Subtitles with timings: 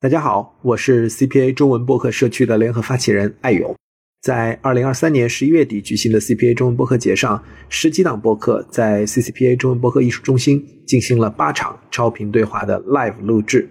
[0.00, 3.74] 大家好，我是 CPA 中文播客社区的联合发起人艾勇。
[4.22, 13.68] 在二零二三年十一月底举行的 CPA 中文播客节上，十几档播客在 CCPA 中文播客艺术中心进行了八场超频对话的 live 录制。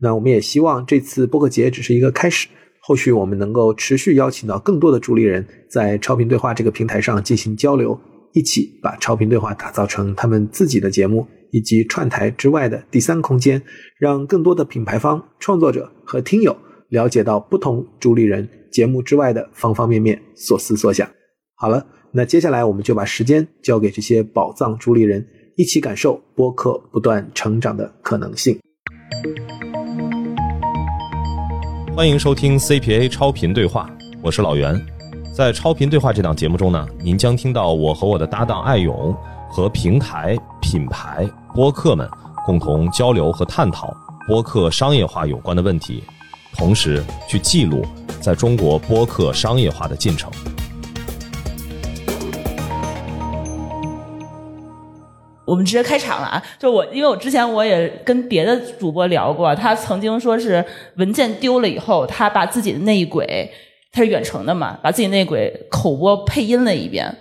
[0.00, 2.48] 那我们也希望这次播客节只是一个开始，
[2.80, 7.96] 后续我们能够持续邀请到更多的主理人，在超频对话这个平台上进行交流，
[8.32, 11.24] 一起把超频对话打造成他们自己的节目。
[11.50, 13.62] 以及串台之外的第三空间，
[13.98, 16.56] 让更多的品牌方、创作者和听友
[16.88, 21.08] 了解到不同主理人节目之外的方方面面、所思所想。
[21.54, 25.26] 好了，那接下来我们就把时间交给这些宝藏主理人，
[25.56, 28.58] 一起感受播客不断成长的可能性。
[31.96, 33.90] 欢迎收听 CPA 超频对话，
[34.22, 34.74] 我是老袁。
[35.36, 39.16] 在超频对话这档节目中呢，您将听到我和我的搭档艾勇。
[39.50, 40.36] 和平台、
[40.70, 42.06] 品牌、播客们
[42.44, 43.90] 共同交流和探讨
[44.26, 46.04] 播客商业化有关的问题，
[46.58, 47.82] 同时去记录
[48.20, 50.30] 在中国播客商业化的进程。
[55.46, 56.42] 我们直接开场了啊！
[56.58, 60.62] 就我，因为我之前我也跟别的主播聊过，他曾经说是
[60.96, 63.50] 文件丢了以后，他把自己的内轨，
[63.90, 67.16] 他是远程的嘛，把自己内轨口播配音了一遍。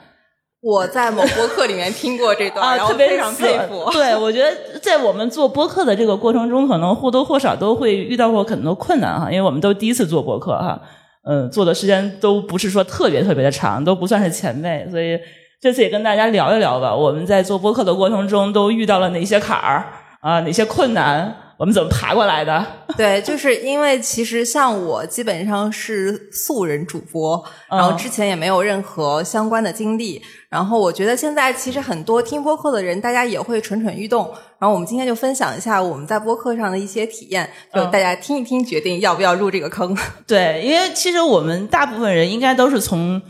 [0.62, 3.90] 我在某播客里面听过这段， 然后非常佩服。
[3.92, 10.82] 对，我觉得在我们做播客的这个过程中，可能或多或少都会遇到过很多困难哈，因为我们都第一次做播客哈，
[11.30, 15.18] 嗯，做的时间都不是说特别特别的长，都不算是前辈，所以
[15.62, 16.94] 这次也跟大家聊一聊吧。
[16.94, 19.86] 我们在做播客的过程中都遇到了哪些坎儿
[20.22, 20.40] 啊？
[20.42, 21.36] 哪些困难？
[21.58, 22.66] 我们怎么爬过来的？
[22.96, 30.22] 对，就是因为其实像我基本上是素人主播，然后之前也没有任何相关的经历。
[30.50, 34.32] 然后我觉得现在其实很多听播客的人，大家也会蠢蠢欲动。
[34.60, 39.98] 然后我们今天就分享一下我们在播客上的一些体验，就大家听一听，决定要不要入这个坑。
[40.28, 43.22] 对，因为其实我们大部分人应该都是从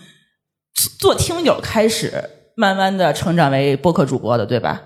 [1.00, 2.12] 做听友开始，
[2.56, 4.82] 慢慢的成长为播客主播的，对吧？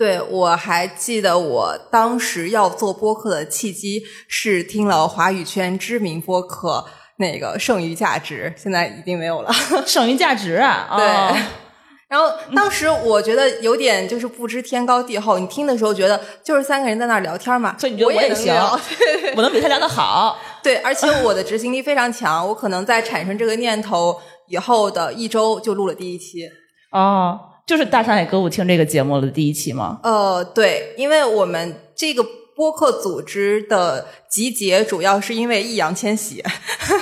[0.00, 6.82] 对，我还记得我当时要做播客的契机是听了华语圈知名播客
[7.18, 9.52] 那个剩余价值，现在已经没有了。
[9.84, 11.42] 剩余价值啊，对。
[12.08, 18.54] 然后当时我觉得有点就是不知天高地厚，你听的时候觉得就是三个人在那儿聊天嘛，所以你觉得我也行，
[19.36, 20.38] 我能比他聊得好。
[20.62, 24.18] 对，而且我的执行力非常强，我可能在产生这个念头
[24.48, 26.48] 以后的一周就录了第一期。
[26.90, 27.38] 哦。
[27.70, 30.00] 就是大上海歌舞厅这个节目的第一期吗？
[30.02, 32.20] 呃，对，因为我们这个
[32.56, 36.42] 播客组织的集结，主要是因为易烊千玺，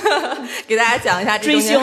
[0.67, 1.75] 给大家讲一下追星。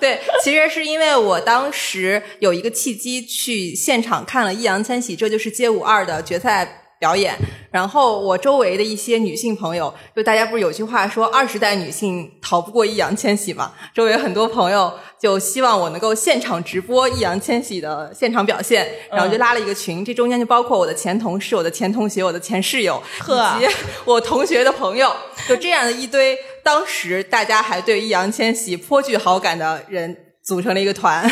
[0.00, 6.81] 对，其实是因为我当时有一个契机去现场看了易烊千玺《这就是街舞二》的决赛。
[7.02, 7.36] 表演，
[7.72, 13.72] 然后我周围的一些女性朋友，就大家不是有句话说二十代女性逃不过易烊千玺嘛？
[13.92, 23.74] 周围很多朋友就希望我能够现场直播易烊千玺的现场表现，然后就拉了一个群，这中间就包括我的前同事、我的前同学、我的前室友，以及
[24.04, 25.12] 我同学的朋友，
[25.48, 31.28] 就这样的一堆，当时大家还对易烊千玺颇具好感的人组成了一个团。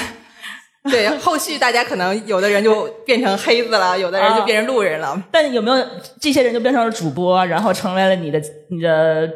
[0.91, 5.23] 对，后续大家可能有的人就变成黑子了，有的人就变成路人了。
[5.31, 5.87] 但有没有
[6.19, 9.29] 这些人就变成了主播，然后成为了你的你的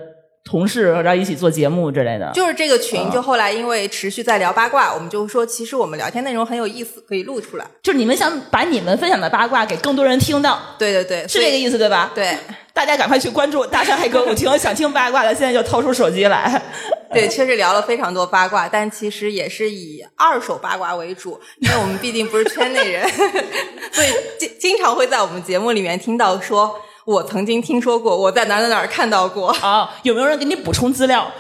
[0.45, 2.31] 同事，然后一起做节目之类的？
[2.35, 7.65] 就是这个群，就后来因为持续在聊八卦，我们就说其实我们聊天内容很有意思，可以录出来。
[7.83, 10.61] 就是你们想把你们分享的八卦给更多人听到。
[10.79, 12.13] 对对对，是这个意思对吧？
[12.15, 12.37] 对，
[12.75, 16.63] 大家赶快去关注大上海歌舞厅，想听八卦的现在就掏出手机来。
[17.11, 23.09] 对，确实聊了非常多八卦，但其实也是以二手八卦为主，因为我们毕竟不是圈内人，
[23.93, 29.49] 所以经经常会在我们节目里面听到说，我曾经听说过，我在哪哪哪看到过。
[29.51, 31.31] 啊，有没有人给你补充资料？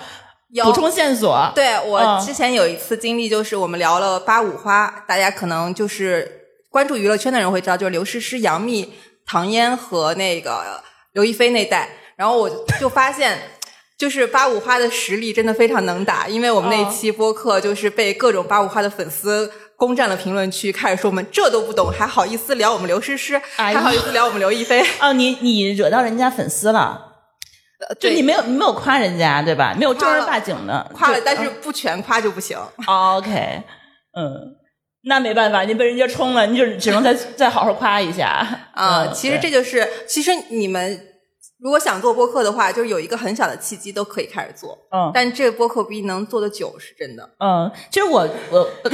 [0.50, 1.50] 有补充线索？
[1.54, 8.92] 对我之前有一次经历，就是我们聊了八五花，大家可能就是关注娱乐圈的人会知道，就是刘诗诗、杨幂、
[9.26, 10.82] 唐嫣和那个
[11.12, 12.50] 刘亦菲那代，然后我
[12.81, 13.38] 就发现。
[13.96, 24.85] 就是八五花的实力真的非常能打，因为我们那期播客就是被各种八五花的粉丝攻占了评论区，开始说我们这都不懂，还好意思聊我们刘诗诗，还好意思聊我们刘亦菲。
[25.00, 27.12] 哦，你你惹到人家粉丝了？
[28.00, 29.75] 就你没有你没有夸人家对吧？
[29.76, 32.59] 没有正儿八经的夸了，但是不全夸就不行。
[32.87, 33.62] OK，
[34.17, 34.56] 嗯，
[35.05, 39.09] 那没办法，你被人家冲了，你就只能再再好好夸一下啊。
[39.09, 41.13] 其实这就是，其实你们。
[41.64, 44.78] 如果想做播客的话，就是有一个很小的契机都可以开始做。
[44.90, 47.26] 嗯，但这个播客不一定能做的久，是真的。
[47.38, 48.69] 嗯，其实我我，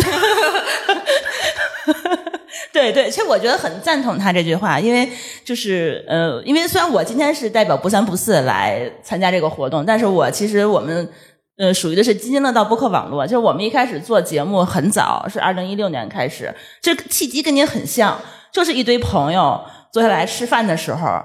[2.73, 5.11] 对对，其实我觉得很赞同他这句话，因为
[5.45, 11.13] 就是呃，因为虽然我今天是代表不三不四来参加这个活动，但是我其实我们
[11.59, 18.21] 呃属于的是津津乐道播客网络，就是我们一开始做节目很早，是二零一六年开始，这契机跟您很像，
[18.53, 19.61] 就是一堆朋友
[19.93, 21.21] 坐下来吃饭的时候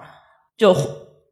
[0.57, 0.75] 就。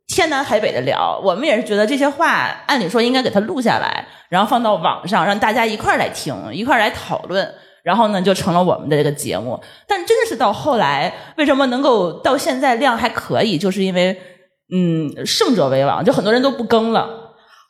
[0.07, 7.51] 天南海北的聊，我们也是觉得这些话，按理说应该给它录下来，然后放到网上，让大家一块儿来听，一块儿来讨论，
[7.83, 9.59] 然后呢，就成了我们的这个节目。
[9.87, 14.19] 但真的是到后来，为什么能够到现在量还可以，就是因为，
[14.73, 17.22] 嗯，胜者为王，就很多人都不更了。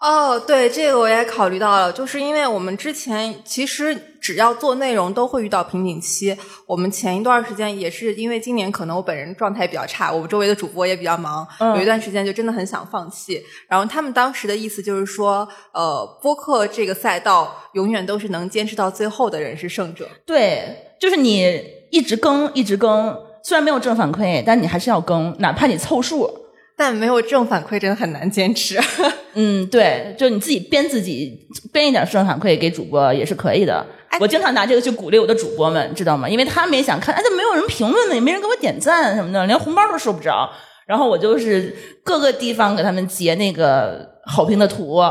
[0.04, 6.38] 哦，对，这个我也考虑到了，就是因为我们之前其实只要做内容都会遇到瓶颈期。
[6.68, 11.48] 我们前一段时间也是因为今年可能我本人状态比较差，我们周围的主播也比较忙，
[11.78, 13.42] 有一段时间就真的很想放弃。
[13.70, 20.10] 然后他们当时的意思就是说，呃，播客这个赛道永远都是能坚持到最后的人是胜者。
[20.26, 26.43] 对，就是你一直更，一直更，虽然没有正反馈，但你还是要更，哪怕你凑数。
[26.76, 28.80] 但没有正反馈真的很难坚持。
[29.36, 33.86] 嗯，对，就你自己编自己编一点正反馈给主播也是可以的。
[34.20, 36.30] 我经常拿这个去鼓励我的主播们，知道吗？
[36.30, 38.16] 因为他们也想看，哎，怎么没有人评论呢？
[38.16, 40.50] 也没人给我点赞什么的，连红包都收不着。
[40.86, 45.02] 然后我就是各个地方给他们截那个好评的图，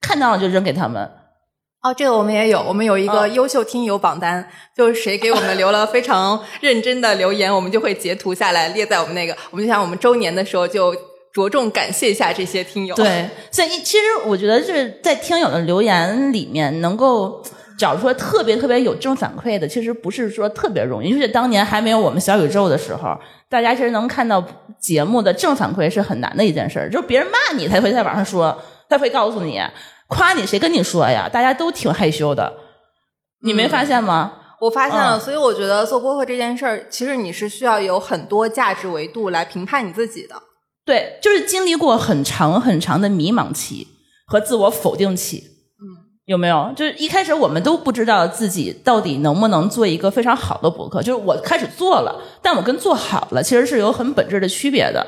[0.00, 1.08] 看到了就扔给他们。
[1.80, 4.44] 哦，这个我们也有，我们有一个优秀听友榜单，
[4.76, 10.92] 就是谁给我们留了非常认真的留言，我们就会截图下来列在我们那个，我们就像我们周年的时候就
[11.32, 12.96] 着重感谢一下这些听友。
[12.96, 17.40] 对，所以其实我觉得是在听友的留言里面能够
[17.78, 21.12] 找出特别特别有正反馈的，其实不是说特别容易。
[21.12, 23.16] 就是当年还没有我们小宇宙的时候，
[23.48, 24.44] 大家其实能看到
[24.80, 29.62] 节目的正反馈是很难的一件事儿，就是别人骂你，他会在网上说，他会告诉你。
[30.08, 31.28] 夸你谁跟你说呀？
[31.30, 32.52] 大家都挺害羞的，
[33.42, 34.32] 你没发现吗？
[34.60, 40.34] 我发现了，所以我觉得做播客这件事儿，其实你是需要有很多价值维度来评判你自己的。
[40.84, 43.86] 对，就是经历过很长很长的迷茫期
[44.26, 45.44] 和自我否定期。
[45.80, 46.72] 嗯，有没有？
[46.74, 51.02] 就是一开始我们都不知道自己到底能不能做一个非常好的博客。
[51.02, 55.06] 就是我开始做了，但我跟做好了其实是有很本质的区别的。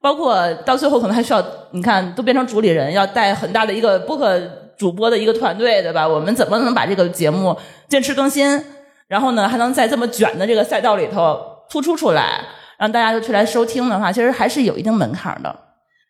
[0.00, 4.40] 包括到最后可能还需要，你看都变成主理人，要带很大的一个播客
[4.78, 6.06] 主播的一个团队，对吧？
[6.06, 7.56] 我们怎么能把这个节目
[7.88, 8.64] 坚持更新，
[9.08, 11.36] 然后呢还能在这么卷的这个赛道里头
[11.68, 12.44] 突出出来，
[12.78, 15.54] 让大家就去来收听的话，其实还是有一定门槛的。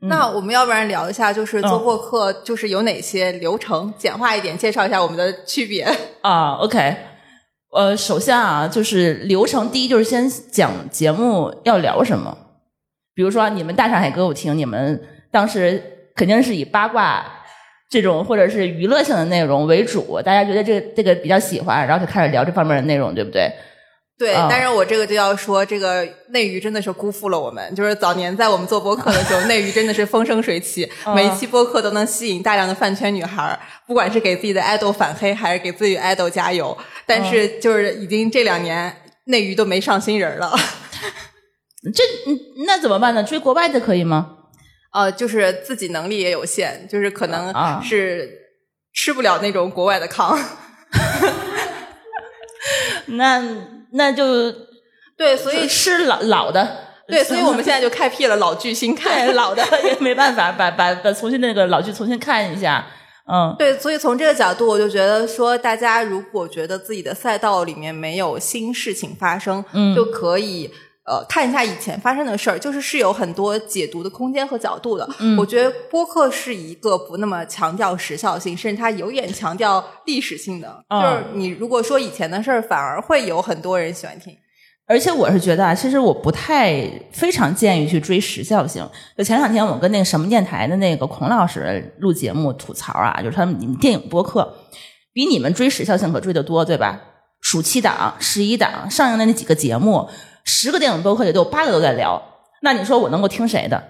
[0.03, 5.83] 那我们要不然聊一下，就是做播客就是有哪些流程，简化一点介绍一下我们的区别
[6.23, 6.95] 啊？OK，
[7.73, 12.37] 呃，首先啊，就是流程，第一就是先讲节目要聊什么。
[13.19, 15.83] 比如说，你们大上海歌舞厅，你们当时
[16.15, 17.27] 肯定是以八卦
[17.91, 23.51] 这种或者是娱乐性的内容为主，大家觉得这个这个比较喜欢，然后就开始聊这方面的内容，对不对？
[24.17, 27.75] 对，但是我这个就要说，这个内娱真的是辜负了我们。
[27.75, 36.79] 就是早年在我们做播客的时候，内娱真的是风生水起， 每一期播客都能吸引大量的饭圈女孩，不管是给自己的爱豆反黑，还是给自己爱豆加油。
[37.05, 38.95] 但是就是已经这两年
[39.25, 40.57] 内娱都没上新人了。
[41.95, 42.03] 这
[42.67, 43.23] 那怎么办呢？
[43.23, 44.37] 追国外的可以吗？
[44.93, 48.29] 呃，就是自己能力也有限，就是可能是
[48.93, 50.39] 吃不了那种国外的糠。
[53.07, 53.43] 那
[53.93, 54.51] 那就
[55.17, 56.87] 对，所以吃老老的。
[57.07, 62.87] 对，所以我们现在就开辟了老剧新 看，老的 也没办法，把把把重新那个老剧重新看一下。
[63.31, 70.71] 嗯，对，所以从这个角度，我就觉得说，大家如果觉得自己的赛道里面没有新事情发生，嗯，就可以。
[71.09, 75.09] 呃，看一下以前发生的事儿，就是是有很多解读的空间和角度的。
[75.21, 80.85] 嗯，我觉得播客是一个不那么强调时效性，甚至它有点强调历史性的。
[80.91, 84.37] 就是你如果说以前的事儿，反而会有很多人喜欢听。
[84.87, 88.87] 而且我是觉得啊，其实我不太非常建议去追时效性。
[89.17, 94.51] 就前两天我跟那个什么电台的那个孔老师录节目吐槽啊，就是他们你们电影播客
[95.13, 97.01] 比你们追时效性可追得多，对吧？
[97.41, 100.09] 暑期档、十一档上映的那几个节目。
[100.49, 102.21] 十个电影播客里都有八个都在聊，
[102.63, 103.81] 那你说我能够听谁的？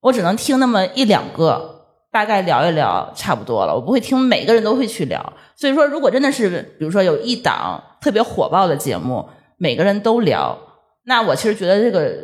[0.00, 3.74] 我只能听那么一两个，大概聊一聊差不多了。
[3.74, 5.32] 我不会听每个人都会去聊。
[5.56, 6.48] 所以说，如果真的是
[6.78, 10.56] 比如说有一档特别火爆的节目，每个人都聊，
[11.06, 12.20] 那我其实觉得这个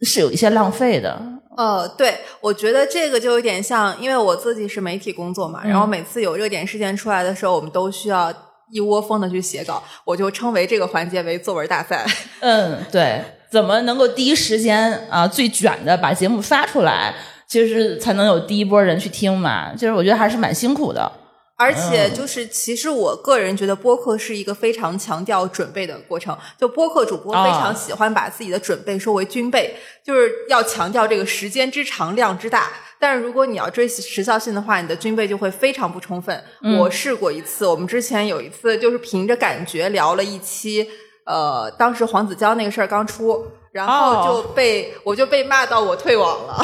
[0.00, 1.20] 是有一些浪费的。
[1.58, 8.32] 呃，对，我觉得这个就有点像，因为我自己是媒体工作嘛，然后每次有热点事件出来的时候，我们都需要。
[8.74, 12.04] 一窝蜂的去写稿，我就称为这个环节为作文大赛。
[12.42, 17.14] 嗯，对，怎么能够第一时间啊最卷的把节目发出来，
[17.46, 19.72] 其实才能有第一波人去听嘛。
[19.74, 21.10] 其实我觉得还是蛮辛苦的。
[21.56, 26.36] 而且就是，其实我个人觉得播客是一个非常强调准备的过程。
[26.58, 32.70] 就播客主播非常喜欢把自己的准备说为军备，就是要强调这个时间之长、量之大。
[32.98, 36.42] 但是如果你要追时效性的话，你的军备就会非常不充分。
[36.62, 40.88] 嗯我试过一次，我们之前有一次就是凭着感觉聊了一期，
[41.24, 46.62] 呃，当时黄子佼那个事儿刚出，然后哦就被、我就被骂到我退网了。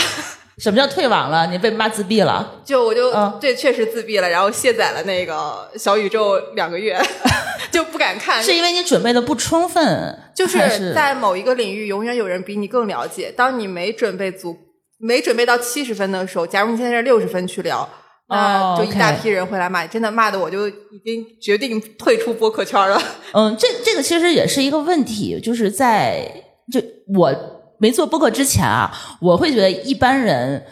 [0.61, 1.47] 什么叫退网了？
[1.47, 2.61] 你被骂自闭了？
[2.65, 7.01] 就我就、嗯对，确实自闭了，然后卸载了那个小宇宙两个月，
[7.73, 8.43] 就不敢看。
[8.43, 13.33] 是因为你准备的不充分，就是在某一个领域，永远有人比你更了解。
[13.35, 14.55] 当你没准备足，
[14.99, 17.89] 没准备到七十分的时候，假如你现在是六十分去聊，
[18.29, 23.03] 那哦就一大批人会来骂，真的骂的我就已经决定退出播客圈了。
[23.33, 26.31] 嗯，这这个其实也是一个问题，就是在
[26.71, 26.81] 就
[27.19, 27.33] 我
[27.81, 30.63] 没做播客之前啊，我会觉得一般人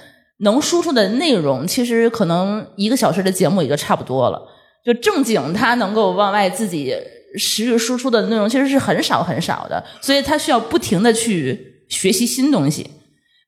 [0.41, 4.41] 能输出的内容，其实可能一个小时的节目也就差不多了。
[4.85, 6.95] 就正经他能够往外自己
[7.37, 12.89] 实时输出的内容，其实是很少很少的，所以他需要不停的去学习新东西，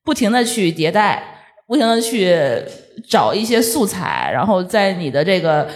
[0.05, 1.23] 不停的去迭代，
[1.69, 2.63] 不停的去
[3.09, 5.69] 找一些素材，然后在你的这个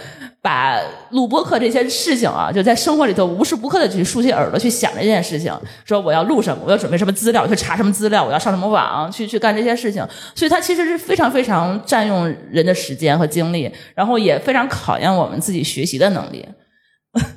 [0.45, 5.51] 把录播课这些事情啊，就在生活里头无时不刻的去竖起耳朵去想这件事情，
[5.83, 16.47] 说我要录什么，我要准备什么资料，去查什么资料，我要上什么网，去去干这些事情，所以它其实是非常非常占用人的时间和精力，然后也非常考验我们自己学习的能力。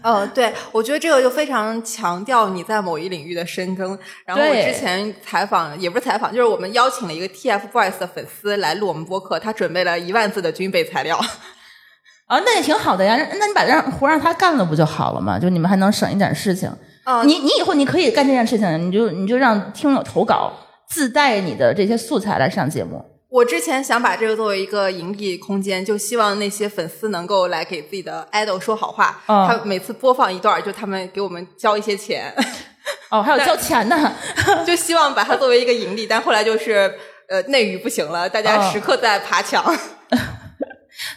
[0.02, 3.98] 呃，对，我觉得这个就非常强调你在某一领域的深耕。
[4.26, 11.18] 然后我之前采访也不是采访，就是我们邀请了一个 TFBOYS 的粉丝来录我们播客，他准备了一万字的军备材料。
[12.28, 13.16] 啊，那也挺好的呀。
[13.40, 15.38] 那你把这活让他干了不就好了嘛？
[15.38, 16.70] 就你们还能省一点事情。
[17.04, 20.52] 啊你你以后你可以干这件事情，你就你就让听友投稿，
[20.88, 23.02] 自带你的这些素材来上节目。
[23.30, 29.20] 我之前想把这个作为一个盈利空间，就希望那些粉丝能够来给自己的 idol 说好话。
[29.26, 32.34] 嗯他每次播放一段，就他们给我们交一些钱，
[33.10, 34.12] 哦，还有交 钱呢。
[34.66, 36.06] 就希望把它作为一个盈利。
[36.06, 36.92] 但后来就是
[37.28, 39.64] 呃内娱不行了，大家哦时刻在爬墙。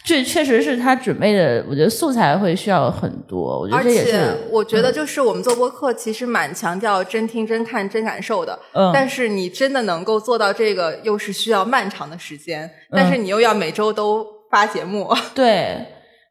[0.04, 3.60] 这确实是他准备的，我觉得素材会需要很多。
[3.60, 8.58] 我觉得而且这也是，我觉得就是我们做播客其实蛮强调真听、真看、真感受的。
[8.72, 12.64] 嗯但是你真的能够做到这个，又是需要漫长的时间。
[12.64, 15.08] 嗯但是你又要每周都发节目。
[15.34, 15.86] 对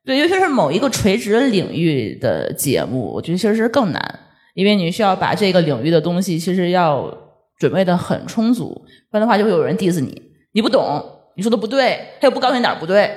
[0.05, 4.19] 对，尤其是某一个垂直领域的节目，我觉得其实是更难，
[4.55, 7.15] 因为你需要把这个领域的东西其实要
[7.59, 8.69] 准备的很充足，
[9.11, 10.19] 不然的话就会有人 diss 你，
[10.53, 10.99] 你不懂，
[11.35, 13.11] 你说的不对，他又不告诉你哪儿不对，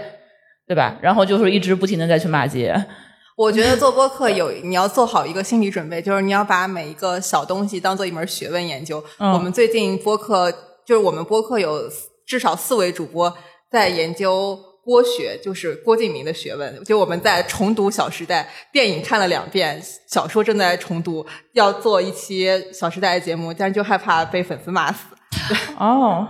[0.67, 0.97] 对吧？
[1.03, 2.75] 然后就是一直不停的再去骂街。
[3.37, 9.03] 我觉得做播客有你要做好一个心理准备，就是你要把每一个小东西当做一门学问研究。
[9.19, 10.51] 嗯我们最近播客
[10.87, 11.83] 就是我们播客有
[12.27, 13.37] 至少四位主播
[13.71, 16.85] 在研究郭学，就是郭敬明的学问。
[16.85, 18.43] 就我们在重读《小时代》，
[18.73, 24.99] 电影看了两遍，小说正在重读，要做一期《小时代》的节目，但是就害怕被粉丝骂死。
[25.77, 26.25] 哦，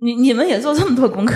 [0.00, 1.34] 你你们也做这么多功课，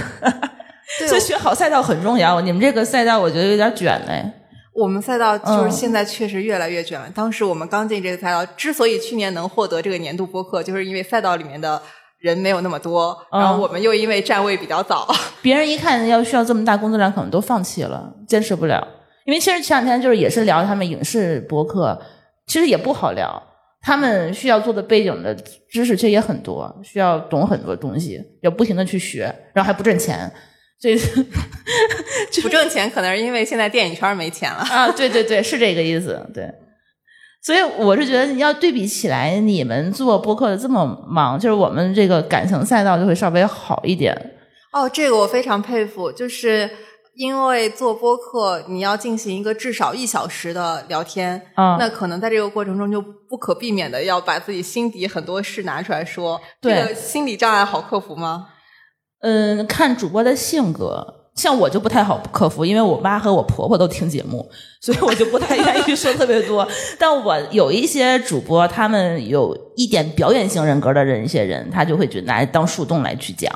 [1.09, 2.41] 所以学好赛道很重要。
[2.41, 4.33] 你们这个赛道我觉得有点卷嘞。
[4.73, 7.09] 我们赛道就是嗯现在确实越来越卷了。
[7.15, 11.81] 当时我们刚进这个赛道，之所以去年能获得这个年度播客，就是因为赛道里面的
[12.21, 15.09] 人没有那么多，嗯然后我们又因为站位比较早，
[15.43, 18.87] 别人一看要需要这么大工作量，可能都放弃了，坚持不了。
[19.27, 22.01] 因为其实前两天就是也是聊他们影视博客，
[22.47, 23.43] 其实也不好聊。
[23.83, 25.35] 他们需要做的背景的
[25.71, 29.23] 知识其实也很多，需要懂很多东西，要不停的去学，
[29.55, 30.31] 然后还不挣钱，
[30.81, 30.99] 所以
[32.43, 34.59] 不挣钱，可能是因为现在电影圈没钱了。
[34.61, 36.51] 啊，对对对，是这个意思，对。
[37.43, 44.15] 所以我是觉得你要对比起来，你们做播客的这么忙，就是我们这个感情赛道就会稍微好一点。
[44.73, 46.69] 哦，这个我非常佩服，就是
[47.17, 56.39] 因为做播客，你要进行一个至少一小时的聊天，啊那可能在这个过程中就不可避免的要把自己心底很多事拿出来说。
[56.61, 58.49] 对这个心理障碍好克服吗？
[59.21, 64.49] 嗯，看主播的性格，像我就不太好克服，因为我妈和我婆婆都听节目，
[64.81, 66.67] 所以我就不太愿意说特别多。
[66.99, 73.53] 但我有一些主播，他们有一点表演型人格的人，一些人他就会觉得拿当树洞来去讲，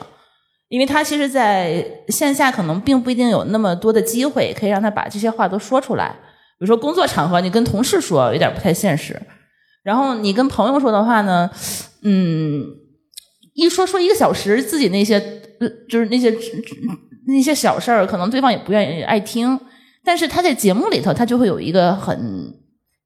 [0.69, 6.15] 因为他其实在线下可能并不一定有那么多的机会可以让他把这些话都说出来。
[6.59, 9.21] 比如说工作场合，你跟同事说有点不太现实，
[9.83, 11.51] 然后你跟朋友说的话呢，
[12.03, 12.65] 嗯，
[13.55, 15.15] 一说说一个小时，自己那些
[15.61, 16.33] 呃就是那些
[17.27, 19.59] 那些小事儿，可能对方也不愿意爱听。
[20.05, 22.53] 但是他在节目里头，他就会有一个很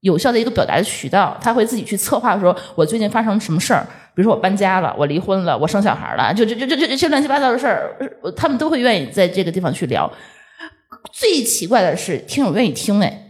[0.00, 3.87] 有效的一个表达的渠道，他会自己去策划说，我最近发生什么事儿，
[4.17, 7.97] 比如说我搬家了，我离婚了，我生小孩了，就就就就就这些乱七八糟的事儿，
[8.35, 10.11] 他们都会愿意在这个地方去聊。
[11.12, 13.27] 最奇怪的是，听友愿意听哎。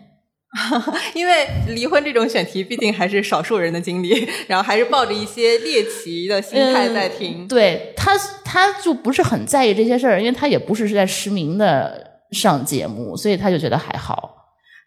[1.12, 7.44] 因为离婚这种选题毕竟还是少数人的经历， 然后还是抱着一些猎奇的心态在听。
[7.44, 14.36] 嗯、对他，他就不是很在意这些事儿，因为他也不是是在实名的上节目，所以他就觉得还好。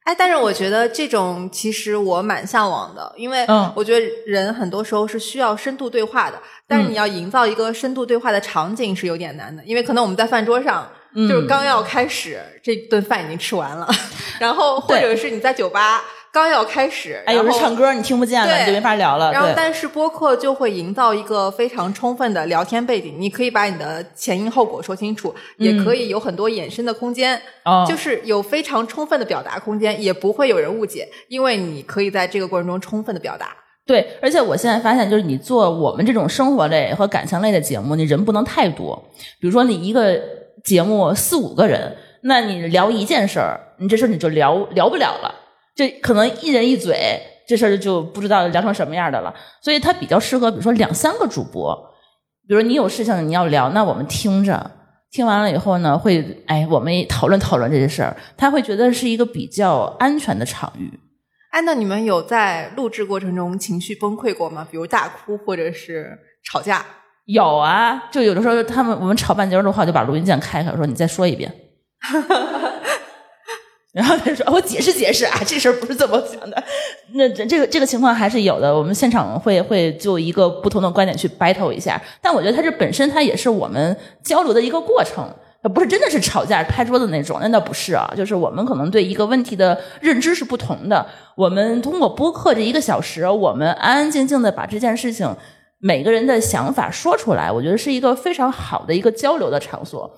[0.03, 10.91] 哎，但是我觉得这种其实我蛮向往的，因为我觉得人很多时候是需要深度对话的，但是你要营造一个深度对话的场景是有点难的，因为可能我们在饭桌上。
[11.13, 13.88] 就是刚要开始，这顿饭已经吃完了，
[14.39, 16.01] 然后或者是你在酒吧
[16.32, 19.34] 刚要开始，哎，有人唱歌你听不见了，你就没法聊了。
[19.34, 27.41] 然后，但是播客就会营造一个非常充分的聊天背景，你可以把你的前因后果说清楚，也可以有很多衍生的空间，
[27.86, 33.53] 就是有非常充分的表达空间，也不会有人误解，因为你可以在这个过程中充分的表达。
[33.86, 40.18] 对，而且我现在发现，就是你做我们这种生活类和感情类的节目，你人不能太多，比如说你一个。
[40.63, 45.34] 节目四五个人，那你聊一件事儿，你这事儿你就聊聊不了了，
[45.75, 49.34] 这可能一人一嘴，这事儿就不知道聊成什么样的了。
[49.62, 51.75] 所以它比较适合，比如说两三个主播，
[52.48, 54.72] 比如你有事情你要聊，那我们听着，
[55.12, 60.91] 听完了以后呢，会哎，我们讨论讨论这些事儿，他会觉得是一个比较安全的场域。
[61.51, 64.65] 哎，那你们有在录制过程中情绪崩溃过吗？
[64.70, 66.86] 比如大哭或者是吵架？
[67.25, 71.54] 有啊，就有的时候他们我们吵半截的话，就把录音键开开，说你再说一遍。
[73.94, 76.63] 然后他说我解释解释啊，这事儿不是这么想的。
[77.13, 82.01] 那这个这个情况还是有的，我们现场会会就一个不同的观点去 battle 一下。
[82.22, 85.30] 但我觉得它这本身它也是我们交流的一个过程，
[85.74, 88.10] 不是真的是吵架拍桌子那种，那倒不是啊。
[88.16, 91.06] 就是我们可能对一个问题的认知是不同的。
[91.36, 95.36] 我们通过播客这一个小时，我们安安静静的把这件事情。
[95.82, 100.10] 每个人的想法说出来，我觉得是一个非常好的一个交流的场所。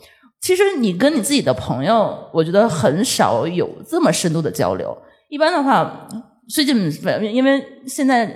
[0.42, 4.96] 其实你跟你自己的朋友，我觉得很少有这么深度的交流。
[5.30, 6.08] 一般的话，
[6.50, 6.92] 最近
[7.34, 8.30] 因为现在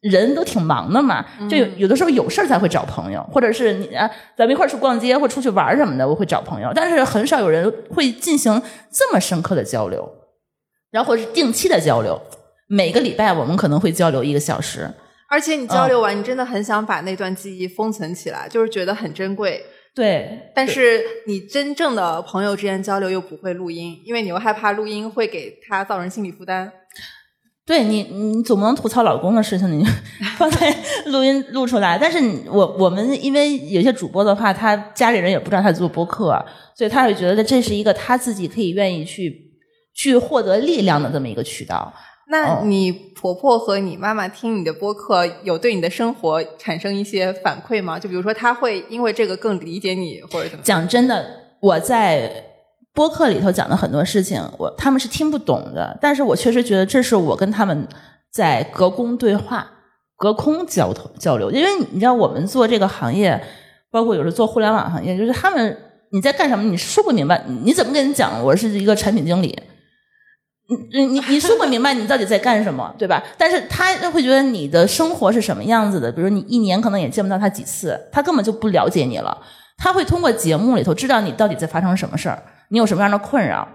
[0.00, 6.70] 人都挺忙的嘛，就有有的时候有事儿才会找朋友，或者是你啊，咱们一块儿去逛街或出去玩什么的，我会找朋友。
[6.72, 8.62] 但是很少有人会进行
[8.92, 10.08] 这么深刻的交流，
[10.92, 12.20] 然后是定期的交流。
[12.68, 14.88] 每个礼拜我们可能会交流一个小时。
[15.30, 19.64] 而且你交流完，你真的很想把那段记忆封存起来，就是觉得很珍贵。
[19.94, 26.72] 对，但是你真正的朋友之间交流又不会录音，因为你又害怕录音会给他造成心理负担。
[27.64, 29.84] 对你，你总不能吐槽老公的事情，你
[30.36, 30.74] 放在
[31.06, 31.96] 录音录出来。
[31.96, 36.44] 但是我我们因为有些主播的话，他家里人也不知道他做播客，
[36.76, 39.32] 所以他会觉得这是一个他自己可以愿意去
[39.94, 41.92] 去获得力量的这么一个渠道。
[42.30, 47.98] 那你婆婆和你妈妈听你的播客，有对你的生活产生一些反馈吗？
[47.98, 50.62] 就比如说，他会因为这个更理解你，或者怎么？
[50.62, 51.26] 讲真的，
[51.60, 52.32] 我在
[52.94, 55.98] 播客里头讲的很多事情，我他们是听不懂的。
[56.00, 57.88] 但是我确实觉得这是我跟他们
[58.32, 59.68] 在隔空对话、
[60.16, 61.50] 隔空交通交流。
[61.50, 63.42] 因为你知道，我们做这个行业，
[63.90, 65.76] 包括有时候做互联网行业，就是他们
[66.12, 68.40] 你在干什么，你说不明白，你怎么跟人讲？
[68.44, 69.58] 我是一个产品经理。
[70.92, 73.22] 你你你说不明白你到底在干什么，对吧？
[73.36, 79.36] 但是他会觉得你的生活是什么样子的，比如你一年可能也见不到他几次，他根本就不了解你了。
[79.76, 83.66] 他会通过节目里头知道你到底在发生什么事儿，你有什么样的困扰，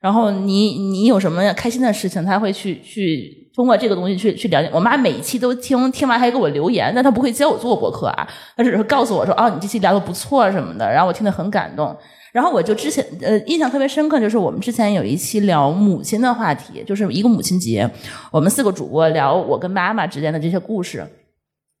[0.00, 4.70] 然后你你有什么开心的事情，他会去去通过这个东西去去了解。
[4.72, 8.26] 我妈每一期都听，听完还给我留言，但她不会教我做博客啊，
[8.56, 11.94] 她只是告诉我说，哦，你这期聊的不错什么的，然后我听得很感动。
[12.32, 17.88] 然后我就之前呃印象特别深刻，就是我们之前有一期聊母亲的话题，就是一个母亲节，
[18.30, 21.06] 我们四个主播聊我跟妈妈之间的这些故事。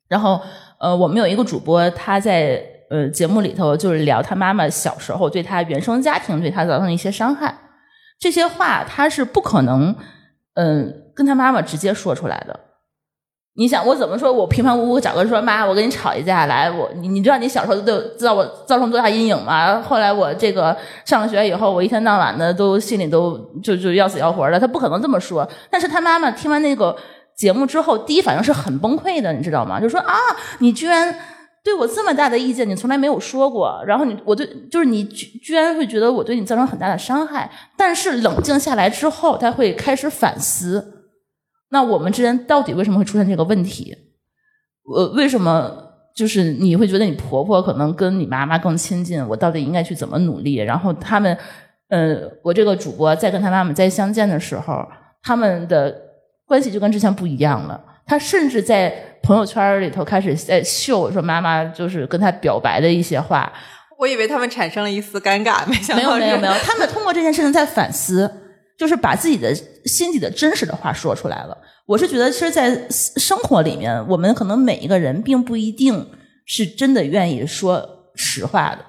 [0.08, 0.38] 然后
[0.78, 7.56] 呃我们有一个主播他在呃节目里头就是聊他妈妈小时候对他原生家庭对他造成的一些伤害，
[8.20, 9.96] 这些话他是不可能
[10.54, 12.60] 嗯跟他妈妈直接说出来的。
[13.54, 14.32] 你想我怎么说？
[14.32, 19.78] 我平平无故找个说妈，我跟你吵一架来，我你你知道你小时候都知道我造成多大阴影吗？
[19.82, 24.58] 后来我这个上了学以后，我一天到晚的都心里都就就要死要活的。
[24.58, 26.96] 他不可能这么说，但是他妈妈听完那个
[27.36, 29.78] 节目之后，第一反应是很崩溃的，你知道吗？
[29.78, 30.16] 就说啊，
[30.60, 31.14] 你居然
[31.62, 33.82] 对我这么大的意见，你从来没有说过。
[33.86, 41.01] 然后你我对就是你居然会觉得我对你造成很大的伤害，但是冷静下来之后，他会开始反思。
[41.72, 43.96] 那我们之间到底为什么会出现这个问题？
[44.94, 45.72] 呃，为什么
[46.14, 49.26] 就是你会觉得你婆婆可能跟你妈妈更亲近？
[49.26, 50.56] 我到底应该去怎么努力？
[50.56, 51.36] 然后他们，
[51.88, 54.86] 呃，我这个主播在跟他妈妈再相见的时候，
[55.22, 55.96] 他们的
[56.44, 57.82] 关系就跟之前不一样了。
[58.04, 63.50] 他甚至在朋友圈里头开始在秀说妈妈就是跟他表白的一些话。
[63.98, 68.28] 我以为他们产生了一丝尴尬，没想没有到没有没有，他们通过这件事情在反思，
[68.78, 69.54] 就是把自己的
[69.84, 71.56] 心底的真实的话说出来了。
[71.86, 76.10] 我是觉得，其实，在生活里面，我们可能每一个人并不一定
[76.46, 78.84] 是真的愿意说实话的，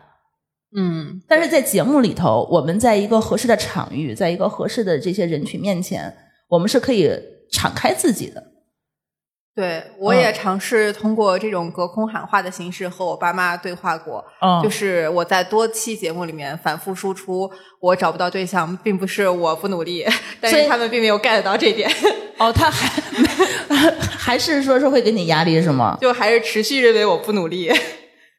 [0.77, 6.15] 嗯，但是在节目里头，我们在一个合适的场域，在一个合适的这些人群面前，
[6.49, 7.11] 我们是可以
[7.51, 8.52] 敞开自己的。
[9.55, 14.23] 对，我也尝试通过这种隔空喊话的形式和我爸妈对话过。
[14.41, 17.47] 嗯就是我在多期节目里面反复输出，
[17.79, 20.03] 我找不到对象，并不是我不努力，
[20.41, 21.87] 但是他们并没有 get 到这点，
[22.39, 22.89] 哦，他还
[24.17, 25.97] 还是说是会给你压力是吗？
[26.01, 27.71] 就还是持续认为我不努力。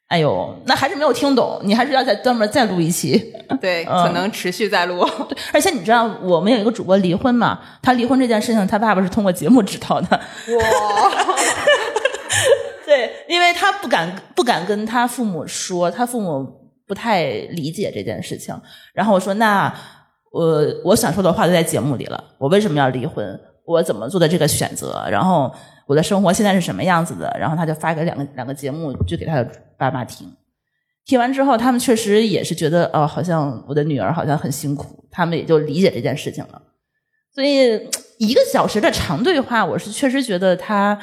[0.09, 3.33] 哎呦，那还是没有听懂，你还是要再专门再录一期。
[3.61, 5.05] 对，嗯可能持续在录。
[5.29, 7.59] 对， 而且你知道我们有一个主播离婚嘛？
[7.81, 10.07] 他离婚这件事情，他爸爸是通过节目知道的。
[10.11, 11.11] 哇，
[12.85, 16.45] 对，因为他不敢不敢跟他父母说，他父母
[16.87, 18.55] 不太理解这件事情。
[18.93, 19.73] 然后我说：“那
[20.31, 23.39] 我我想说的话都在节目里了，我为什么要离婚？
[23.65, 25.03] 我怎么做的这个选择？
[25.09, 25.51] 然后
[25.87, 30.31] 我的生活现在是什么样子的？”然后他就发给两个两个节目，就给他的爸妈听。
[31.05, 36.61] 听完之后，他们确实也是觉得，哦，好像我的女儿好像很辛苦，他们也就理解这件事情了。
[37.33, 40.97] 所以一个小时的长对话，我是确实觉得他，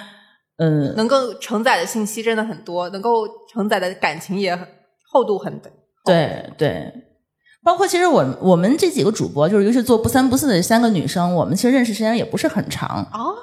[0.57, 4.67] 嗯，能够承载的信息真的很多，能够承载的感情也很
[5.13, 5.61] 厚度很
[6.05, 6.93] 对对，
[7.63, 13.07] 包括其实我我们这几个主播，就是尤其做不三不四的三个女生，我们其实认识时间也不是很长。
[13.13, 13.35] 哦。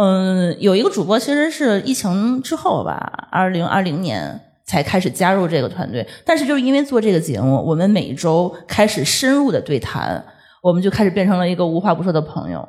[0.00, 10.22] 嗯，有一个主播其实是疫情之后吧，二零二零年才开始加入这个团队，但是就是因为做这个节目，我们每周开始深入的对谈，
[10.62, 12.68] 我们就开始变成了一个无话不说的朋友。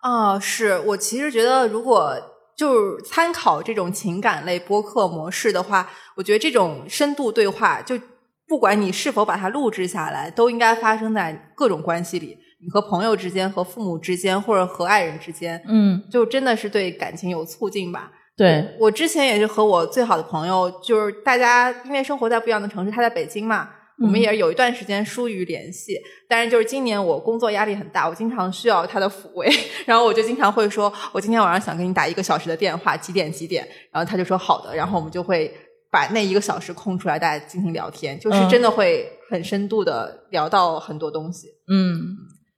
[0.00, 2.14] 啊，是我其实觉得，如果
[2.56, 8.00] 就是参考这种情感类播客模式的话，我觉得这种深度对话，就
[8.48, 18.10] 不管你是否把它录制下来，都应该发生在各种关系里，你和朋友之间、和父母之间，或者和爱人之间，嗯，就真的是对感情有促进吧。
[18.36, 23.68] 对，我之前也是和我最好的朋友，就是大家因为生活在不一样的城市，他在北京嘛，
[24.02, 25.96] 我们也是有一段时间疏于联系。
[26.28, 29.48] 但是就是今年我工作压力很大，我经常需要他的抚慰，
[29.86, 33.64] 然后我就经常会说，我今天晚上想给你打一个小时的电话，几点几点？
[33.92, 35.54] 然后他就说好的，然后我们就会
[35.92, 41.46] 把那一个小时空出来，大家进行聊天，就是嗯真的会很深度的聊到很多东西。
[41.68, 42.16] 嗯，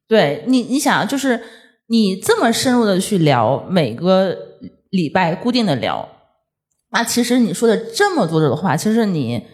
[0.09, 1.39] 对你，你想，就是
[1.89, 4.35] 你这么深入的去聊，每个
[4.97, 6.09] 礼拜固定的聊，
[6.91, 9.47] 那其实你说的这么多的话，其实你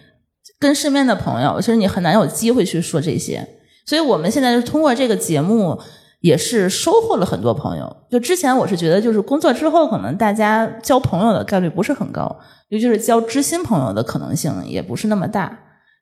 [0.57, 3.47] 跟身边的朋友，其实你很难有机会去说这些。
[3.85, 5.79] 所以我们现在就通过这个节目，
[6.21, 7.97] 也是收获了很多朋友。
[8.09, 15.59] 就之前我是觉得，就是工作之后，可能大家交朋友的概率不是很高，尤其是交知心朋友的可能性也不是那么大。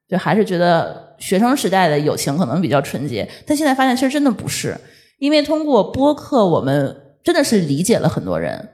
[0.07, 4.77] 就还是觉得学生时代的友情可能比较纯洁，但现在发现其实真的不是，
[5.19, 8.69] 因为通过播客，我们真的是理解了很多人，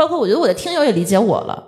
[0.00, 1.66] 包括我觉得我的听友也理解我了。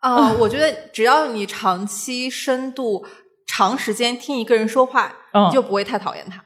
[0.00, 3.06] 啊、我觉得只要你长期深度、
[3.46, 6.42] 长时间听一个人说话，嗯你就不会太讨厌他。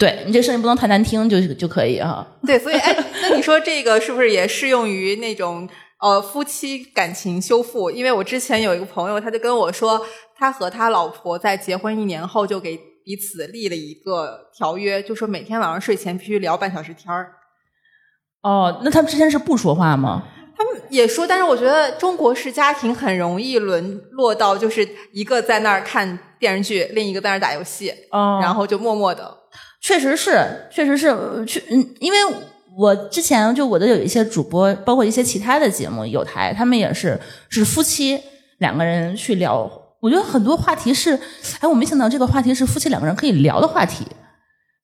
[0.00, 5.68] 对你这声音不能太难听就就可以哈、 对，所以哎，那你说这个是不是也适用于那种
[6.00, 7.88] 呃夫妻感情修复？
[7.88, 10.04] 因为我之前有一个朋友，他就跟我说，
[10.36, 17.34] 他和他老婆在结婚一年后就给彼此立了一个条约，就说每天晚上睡前必须聊半小时天儿。
[18.42, 20.24] 哦，那他们之前是不说话吗？
[20.58, 29.32] 他们也说，但是我觉得中国式家庭很容易沦落到就是一个在那儿看电视剧，另一个在那儿打游戏，嗯然后就默默的。
[29.80, 32.18] 确实是，确实是，呃去嗯，因为
[32.76, 37.18] 我之前就我的有一些主播，包括一些其他的节目有台，他们也是
[37.48, 38.20] 是夫妻
[38.58, 39.70] 两个人去聊。
[40.00, 41.18] 我觉得很多话题是，
[41.60, 44.04] 哎，我没想到这个话题是夫妻两个人可以聊的话题。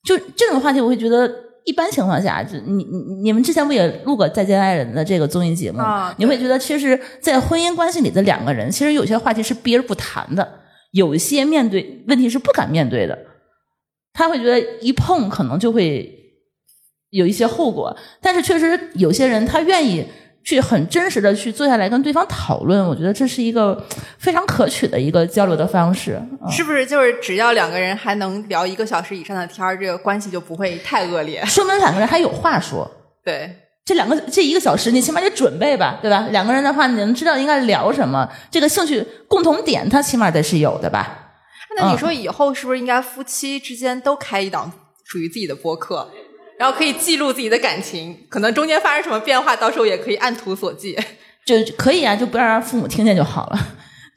[0.04, 1.28] 就这种话题，我会觉得
[1.64, 5.78] 一般情况下，就你你你们之前不也录过《再见爱人》的这个综艺节目？
[5.78, 10.60] 啊你会觉得，其实，在婚姻关系里的两个人，其实有些话题是避而不谈的，
[10.92, 13.18] 有一些面对问题是不敢面对的。
[14.12, 16.14] 他会觉得一碰可能就会
[17.10, 20.06] 有一些后果，但是确实有些人他愿意
[20.44, 23.82] 去很真实的去坐下来跟对方讨论，我觉得这是一个
[24.18, 26.20] 非常可取的一个交流的方式。
[26.42, 31.42] 嗯是不是就是只要两个人还能聊一个小时以上的天儿，这个关系就不会太恶劣？
[31.46, 32.88] 说明两个人还有话说。
[33.24, 33.50] 对，
[33.84, 36.26] 这两个这一个小时，你起码得准备吧，对吧？
[36.30, 41.20] 两个人的话，你能知道应该聊什么，这个兴趣共同点，它起码得是有的吧？
[41.76, 44.70] 那你说以后是不是应该夫妻之间都开一档
[45.04, 46.08] 属于自己的播客，
[46.58, 50.96] 然后可以记录自己的感情，可能中间发生什么变化，到时候也可以按图索骥。
[51.44, 53.58] 就可以啊，就不要让父母听见就好了。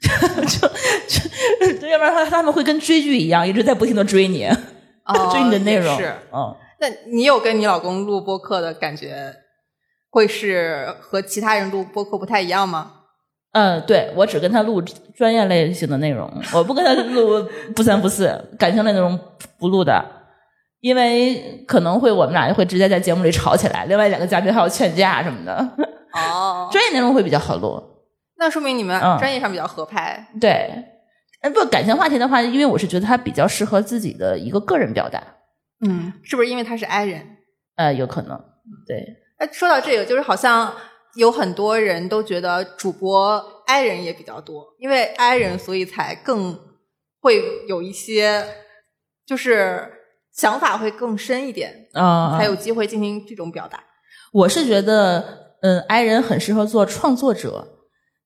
[0.00, 0.68] 就
[1.08, 4.46] 就就要不然他他们会跟追剧一样，一直在不停的追你，
[5.04, 5.98] 哦 追你的内容。
[5.98, 9.34] 是，嗯，那你有跟你老公录播客的感觉，
[10.08, 12.92] 会是和其他人录播客不太一样吗？
[13.52, 14.80] 嗯，对我只跟他录
[15.16, 18.26] 专业类型的内容，我不跟他录不三不四
[18.58, 19.18] 感情类内容
[19.58, 20.02] 不录的，
[20.80, 25.54] 因为可能会我们俩会直接在节目里吵起来，另外两个嘉宾还要劝架什么的，
[26.12, 27.82] 哦， 专业内容会比较好录。
[28.36, 30.28] 那说明你们嗯专业上比较合拍。
[30.40, 30.70] 对，
[31.42, 35.20] 呃，不感情话题的话，因为我是觉得它比较适合自己的一个个人表达，
[35.84, 37.26] 嗯，是不是因为他是 I 人？
[37.74, 38.38] 呃，有可能，
[38.86, 39.04] 对，
[39.38, 40.72] 哎，说到这个，就是好像
[41.16, 46.56] 有很多人都觉得主播 I 人也比较多，因为 I 人，所以才更
[47.20, 48.44] 会有一些
[49.26, 49.97] 就是
[50.38, 53.82] 想法会更深一点，啊、才有机会进行这种表达。
[54.32, 57.66] 我是觉得，嗯，i 人很适合做创作者，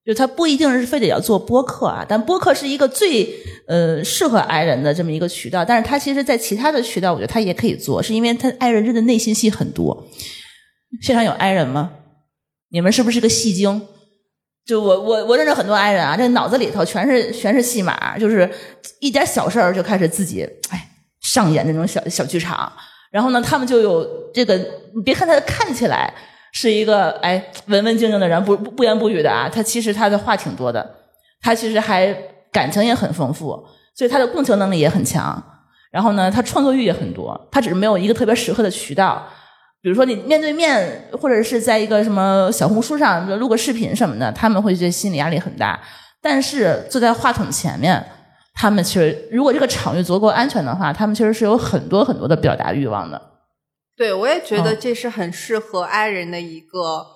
[0.04, 3.26] 就他不一定是非得要做播客啊，但播客是一个最
[3.66, 5.64] 呃适合 i 人的这么一个渠道。
[5.64, 10.06] 但是他其实，在其他的渠道，我觉得他也可以做，是因为他 i 人真的内心戏很多。
[11.00, 11.92] 现场有 i 人吗？
[12.68, 13.80] 你们是不是个戏精？
[14.66, 18.50] 就我我我认识很多 i 人啊，这脑子里头全是全是戏码，就是
[19.00, 20.88] 一点小事儿就开始自己哎
[21.32, 22.70] 上演那种小小剧场。
[23.10, 24.54] 然后呢，他们就有这个，
[24.94, 26.12] 你别看他看起来
[26.52, 30.94] 是一个哎文文静静的人，不不不言不语的啊，他其实他的话挺多的，
[31.40, 32.14] 他其实还
[32.50, 33.48] 感情也很丰富，
[33.94, 35.42] 所以他的共情能力也很强。
[35.90, 39.26] 然后呢，他创作欲也很多，他只是没有一个特别适合的渠道。
[39.82, 45.78] 比如说你面对面，或者是在一个什么小红书上录个视频什么的，他们会觉得心理压力很大。
[46.22, 48.02] 但是坐在话筒前面，
[48.54, 53.20] 他们其实如果这个场域足够安全的话，他们其实是有很多很多的表达欲望的。
[53.96, 57.06] 对，我也觉得嗯这是很适合 I 人的一个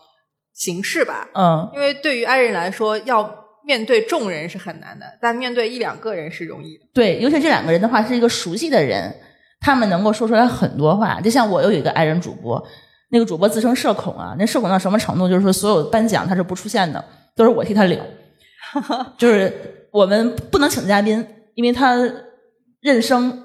[0.54, 1.28] 形式吧。
[1.34, 6.84] 嗯，因为对于 I 人来说，要面对众人是很难的，但面对一两个人是容易的。
[6.94, 9.14] 对，尤其这两个人的话是一个熟悉的人，
[9.60, 11.20] 他们能够说出来很多话。
[11.20, 12.62] 就像我有一个爱人主播，
[13.10, 15.28] 那个主播自称社恐啊，那社恐到什么程度？
[15.28, 18.00] 就是说所有颁奖他是不出现的，都是我替他领。
[19.16, 21.96] 就是我们不能请嘉宾，因为他
[22.80, 23.44] 认生，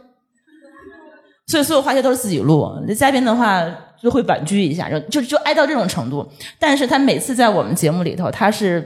[1.48, 2.68] 所以所有话题都是自己录。
[2.86, 3.64] 这嘉宾的话
[4.02, 6.30] 就会婉拒一下，就就就挨到这种程度。
[6.60, 8.80] 但是他每次在我们节目里头，他是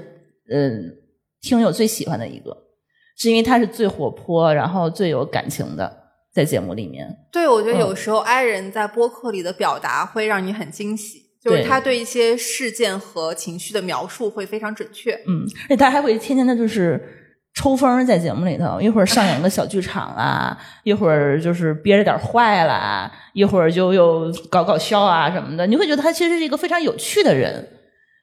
[0.52, 0.96] 嗯
[1.42, 2.56] 听友最喜欢的一个。
[3.18, 5.90] 是因为他是最活泼，然后最有感情的，
[6.34, 7.08] 在节目里面。
[7.32, 15.14] 对，我觉得嗯有时候 I 人在播客里的表达会让你很惊喜，就是他对一些事件和情绪的描述会非常准确。
[15.28, 17.02] 嗯，而且他还会天天的就是
[17.56, 25.66] 抽风在节目里头，一会儿上演个小剧场啊， 一会儿就是憋着点坏啦，一会儿就又搞搞笑啊什么的。
[25.66, 27.68] 你会觉得他其实是一个非常有趣的人。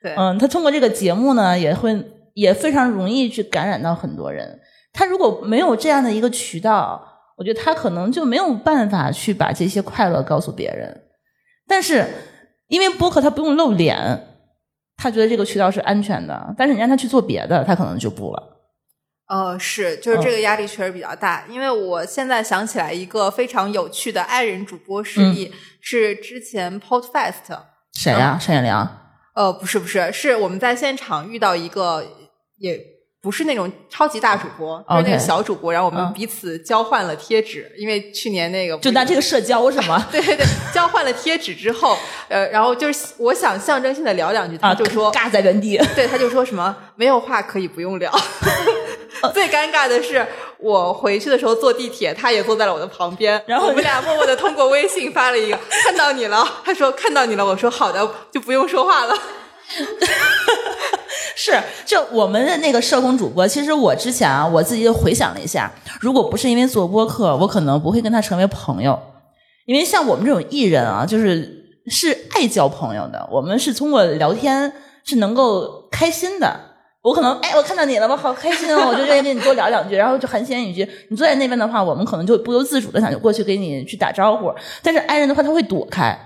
[0.03, 1.99] 对，嗯，他通过这个节目呢，也会
[2.35, 4.61] 也非常容易去感染到很多人。
[4.92, 7.03] 他如果没有这样的一个渠道，
[7.38, 11.01] 我觉得他可能就没有办法去把这些快乐告诉别人。
[11.66, 12.07] 但是
[12.68, 13.97] 因为播客他不用露脸，
[14.99, 16.55] 他觉得这个渠道是安全的。
[16.59, 18.42] 但是你让他去做别的，他可能就不了。
[19.28, 21.44] 呃，是，就是嗯这个压力确实比较大。
[21.48, 27.58] 因为我现在想起来一个非常有趣的爱人主播事例，嗯是之前 Podfest，
[27.94, 28.98] 谁呀、单彦良？
[29.35, 32.04] 呃，不是不是，是我们在现场遇到一个
[32.58, 32.78] 也
[33.22, 40.06] 不是那种超级大主播，就是那个小主播，然后我们嗯彼此交换了贴纸，因为去年那个就是拿这个社交是吗？
[40.12, 41.96] 对对对，交换了贴纸之后，
[42.28, 45.78] 呃，然后就是我想象征性的聊两句，他啊，就说，尬在原地。
[45.94, 48.12] 对，他就说什么没有话可以不用聊。
[49.32, 50.26] 最尴尬的是，
[50.58, 59.14] 我回去的时候坐地铁，他也坐在了我的旁边，然后我们俩默默的通过微信发了一个“看到你了”，他说“看到你了”，我说“好的”，就不用说话了。
[61.35, 68.98] 是，就我们的那个社工主播，其实我之前啊，我自己回想了一下，如果不是因为做播客，我可能不会跟他成为朋友，
[69.66, 74.72] 因为像我们这种艺人啊，就是是爱交朋友的，我们是通过聊天
[75.04, 76.71] 是能够开心的。
[77.02, 80.88] 我可能哎，我看到你了，我好开心哦， 我就愿意跟你多聊两句，然后就寒暄一句。
[81.10, 84.52] 你坐在那边的话，我们可能就不由自主的想就过去给你去打招呼。
[84.82, 86.16] 但是爱人的话，他会躲开，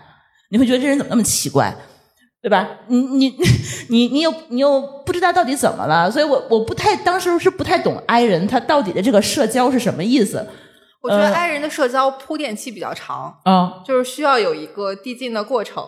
[0.51, 1.75] 你会觉得这人怎么那么奇怪？
[2.43, 2.69] 对吧？
[2.87, 3.35] 你你
[3.89, 10.47] 你你又你又不知道到底怎么了，所以我我不太当时是不太懂 I 人他到底的这个社交是什么意思
[11.03, 13.83] 我觉得呃 i 人的社交铺垫期比较长，啊？
[13.85, 15.85] 就是需要有一个递进的过程，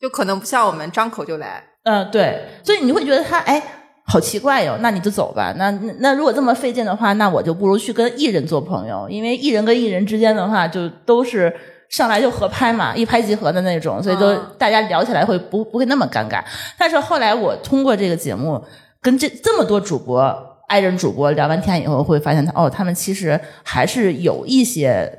[0.00, 1.62] 就可能不像我们张口就来。
[1.84, 3.81] 嗯、对，所以你会觉得他哎，
[4.12, 5.54] 好奇怪哟，那你就走吧。
[5.56, 11.50] 那那那如果这么费劲的话，那我就不如去跟艺人做朋友，因为艺人跟艺人之间的话，就都是
[11.88, 16.44] 上来就合拍嘛，一拍即合的那种，所以都、嗯大家聊起来会不不会那么尴尬。
[16.76, 18.62] 但是后来我通过这个节目
[19.00, 20.22] 跟这这么多主播
[20.68, 25.10] 爱人主播聊完天以后，会发现他哦，他们其实还是有一些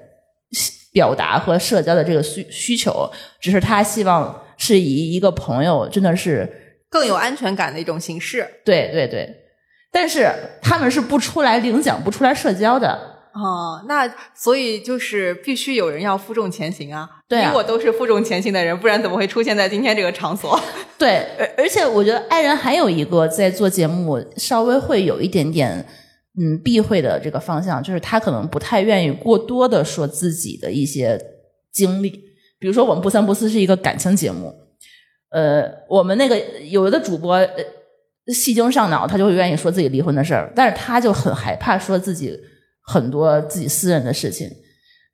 [0.94, 3.10] 表达和社交的这个需需求，
[3.42, 6.48] 只是他希望是以一个朋友，真的是
[6.94, 8.48] 更有安全感的一种形式。
[8.64, 9.28] 对对对，
[9.92, 10.30] 但是
[10.62, 12.88] 他们是不出来领奖、不出来社交的。
[13.34, 17.10] 哦，那所以就是必须有人要负重前行啊！
[17.28, 20.60] 对啊你我都是负重前行的人，不然怎么会出现在今天这个场所？
[21.00, 25.84] 对，而而且我觉得爱人还有一个在做节目稍微会有一点点
[26.40, 31.20] 嗯避讳的这个方向，就是他可能不太愿意过多的说自己的一些
[31.72, 32.12] 经历，
[32.60, 34.54] 比如说我们不三不四是一个感情节目，
[35.34, 42.40] 呃，我们那个有的主播呃戏精上脑，他就会愿意说自己离婚的事儿，但是他就很害怕说自己
[42.86, 44.50] 很多自己私人的事情，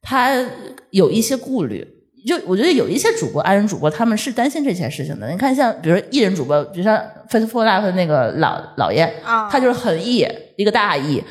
[0.02, 0.46] 他
[0.92, 1.96] 有一些顾虑。
[2.28, 5.32] 就我觉得有一些主播，爱人主播，他们是担心这些事情的。
[5.32, 10.28] 你看，像比如说艺人主播，比如像 Faithful Life 的那个老老爷，啊他就是很 E，
[10.58, 11.24] 一个大 E，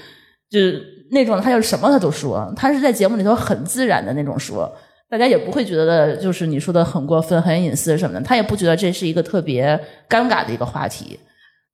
[0.51, 4.74] 就是那种他就是什么他都说，他是在节目里头很自然的那种说，
[5.11, 11.18] 大家也不会觉得就是你说的很过分、很隐私什么的，他也不觉得这是一个特别尴尬的一个话题。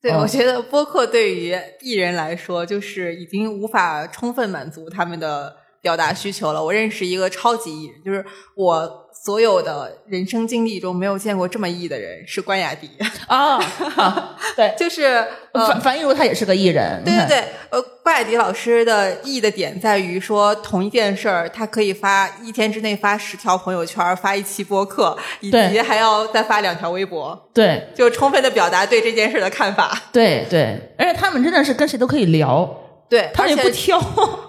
[0.00, 6.62] 对，嗯我觉得播客对于艺人来说，就是已经无法充分满足他们的表达需求了。
[6.62, 12.90] 我认识一个超级艺人，就是我所有的人生经历中没有见过这么艺的人，是关雅迪。
[13.26, 13.56] 啊
[13.96, 29.98] 啊，对，就是呃樊樊一茹她也是个艺人，对对对，呃，关雅迪老师的意的点在于说，同一件事儿，他可以发一天之内发十条朋友圈，发一期播客，以及还要再发两条微博，对就充分的表达对这件事的看法。
[30.12, 32.68] 对对， 而且他们真的是跟谁都可以聊，
[33.08, 33.98] 对，他们也而且不挑。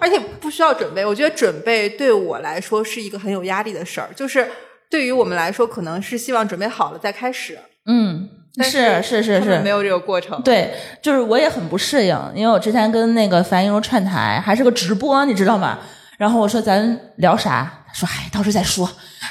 [0.01, 1.03] 而且不需要准备。
[1.05, 4.47] 我觉得准备对我来说是一个很有压力的事儿，就是
[4.89, 8.29] 对于我们来说，可能是希望准备好了再开始，嗯，
[8.63, 10.41] 是是是是没，有这个过程。
[10.41, 15.79] 对，就是我也很不适应，因为我之前跟那个樊一茹串台，还是个直播，你知道吗？
[16.17, 17.83] 然后我说咱聊啥？
[17.87, 18.89] 他说哎，到时候再说。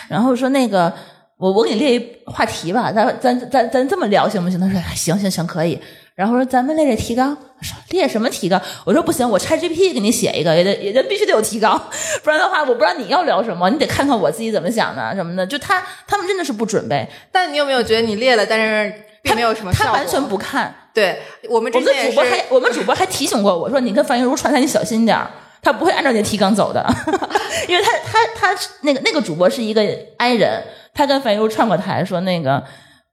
[0.09, 0.93] 然后说那个
[1.39, 4.61] 我我给你列一话题吧，咱咱咱咱这么聊行不行？
[4.61, 5.81] 他说哎行行行可以。
[6.15, 8.61] 然后说咱们列列提纲，说列什么提纲？
[8.85, 11.77] 我说不行，我 ChatGPT 给你写一个，也得也得必须得有提纲，
[12.23, 15.47] 不然的话我不知道你要聊什么，你得看看我自己怎么想的什么的。
[15.47, 19.73] 就他他们真的是不准备，但你有没有觉得你列了，但是并没有什么？
[19.73, 20.73] 他完全不看。
[20.95, 25.29] 对我们主播还，我们主播还提醒过我说：“你跟樊玉茹串台，你小心点儿，
[25.61, 26.87] 他不会按照你的提纲走的，
[27.67, 29.83] 因为他他他那个那个主播是一个
[30.19, 30.63] i 人，
[30.95, 32.63] 他跟樊玉茹串过台，说那个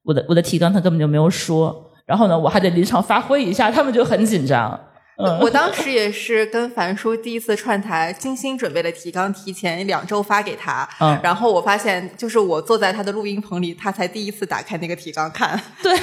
[0.03, 4.77] 我的我的提纲他根本就没有说，然后呢，我还得临场发挥一下，他们就很紧张。
[5.17, 10.85] 嗯，我当时也是跟樊叔第一次串台，精心准备了提纲，提前两周发给他。
[10.99, 15.57] 嗯然后我发现，就是我坐在他的录音棚里，他才第一次打开那个提纲看。
[15.81, 15.95] 对，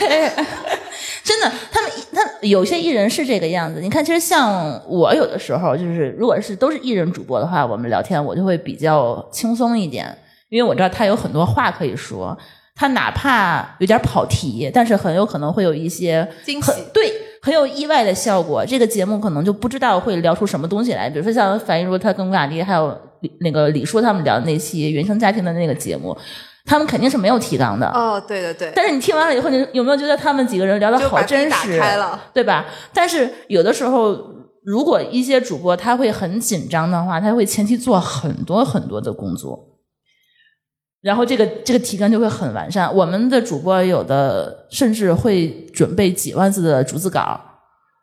[1.22, 3.82] 真的，他们他有些艺人是这个样子。
[3.82, 10.16] 你看，其实像我有的时候，就是如果是都是艺人主播的话，我们聊天我就会比较轻松一点，
[10.48, 12.38] 因为我知道他有很多话可以说。
[12.78, 17.12] 他哪怕有点跑题，但是很有可能会有一些惊喜很对
[17.42, 18.64] 很有意外的效果。
[18.64, 21.10] 这个节目可能就不知道会聊出什么东西来。
[21.10, 26.16] 比如说像樊一茹他跟吴雅迪还有李那个李叔他们聊的那期原生家庭的那个节目，
[26.64, 27.88] 他们肯定是没有提纲的。
[27.88, 31.80] 哦，对对对，但是你听完了以后，你有没有觉得他们几个人聊的好真实，
[32.32, 32.64] 对吧？
[32.94, 34.16] 但是有的时候，
[34.64, 39.58] 如果一些主播他会很紧张的话，他会前期做很多很多的工作，
[41.00, 42.92] 然后这个这个提纲就会很完善。
[42.94, 47.40] 我们的主播有的甚至会准备几万字的逐字稿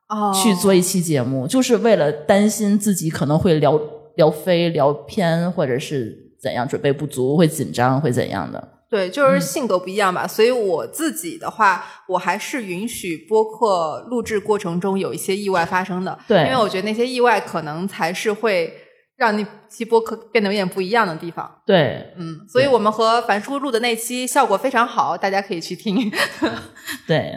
[0.07, 3.79] 哦，去做一期节目，就是为了担心自己可能会聊
[4.15, 8.69] 聊飞、聊偏，或者是怎样准备不足，会紧张，会怎样的。
[8.87, 10.25] 对，就是性格不一样吧。
[10.27, 16.17] 所以我自己的话，我还是允许播客录制过程中有一些意外发生的。
[16.27, 18.71] 对因为我觉得那些意外可能才是会
[19.17, 21.61] 让那期播客变得有点不一样的地方。
[21.65, 26.11] 对，嗯，所以我们和樊叔录的那期效果非常好，大家可以去听。
[27.07, 27.33] 对，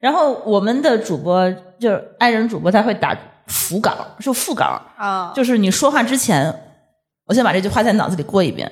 [0.00, 3.16] 然后我们的主播就是爱人主播，他会打
[3.46, 6.54] 辅稿，是副稿，啊，就是你说话之前，
[7.26, 8.70] 我先把这句话在脑子里过一遍。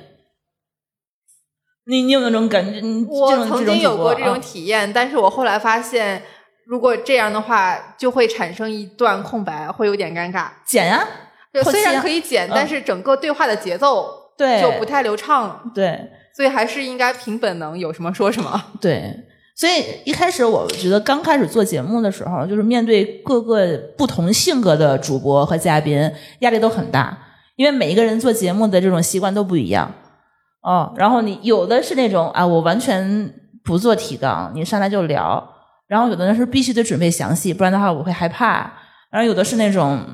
[1.86, 2.80] 你你有没有那种感觉？
[2.80, 6.22] 你我曾经有过这种啊体验，但是我后来发现，
[6.66, 10.48] 如果这样的话，就会产生一段空白，会有点尴尬。
[10.64, 11.04] 剪呀，
[11.52, 16.00] 对，虽然可以剪，嗯但是整个对话的节奏对，就不太流畅，对
[16.34, 18.62] 所以还是应该凭本能，有什么说什么。
[18.80, 19.14] 对。
[19.56, 27.18] 所以一开始我觉得刚开始做节目的时候，就是面对各个不同性格的主播和嘉宾，压力都很大，
[27.56, 29.92] 因为每一个人做节目的这种习惯都不一样。
[30.62, 35.42] 哦，然后你有的是那种啊，我完全不做提纲，你上来就聊；
[35.86, 38.72] 然后有的人是必须得准备详细，不然的话我会害怕。
[39.10, 40.06] 然后有的是那种，哎，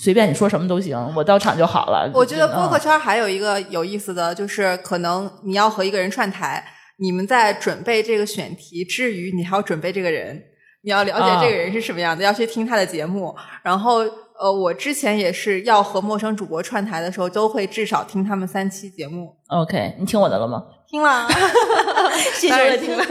[0.00, 2.10] 随便你说什么都行，我到场就好了。
[2.14, 6.64] 我觉得播客嗯圈还有一个有意思的就是，可能你要和一个人串台，
[6.96, 10.42] 你们在准备这个选题之余，你还要准备这个人，
[10.84, 13.36] 你要了解啊这个人是什么样的，要去听他的节目。
[13.62, 13.98] 然后，
[14.40, 19.30] 呃，我之前也是要和陌生主播串台的时候，都会至少听他们三期节目。
[19.48, 20.62] OK，你听我的了吗？
[20.88, 21.28] 听了，
[22.34, 23.04] 谢谢当然我听了。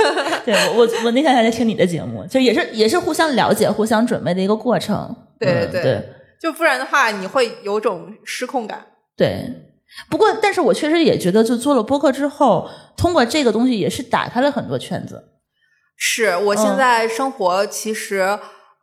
[0.43, 5.15] 对我我我那天还在听你的节目，就也是也是互相了解、互相准备的一个过程。
[5.39, 6.05] 对对嗯对
[6.41, 8.87] 就不然的话，你会有种失控感。
[9.15, 9.65] 对。
[10.07, 15.23] 不过，但是我确实也觉得，就做了播客之后，通过这个东西也是打开了很多圈子。
[15.97, 18.19] 是我现嗯在生活，其实、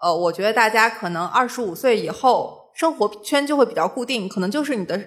[0.03, 5.01] 呃，我觉得大家可能二十五岁以后，生活圈就会比较固定，可能就是你的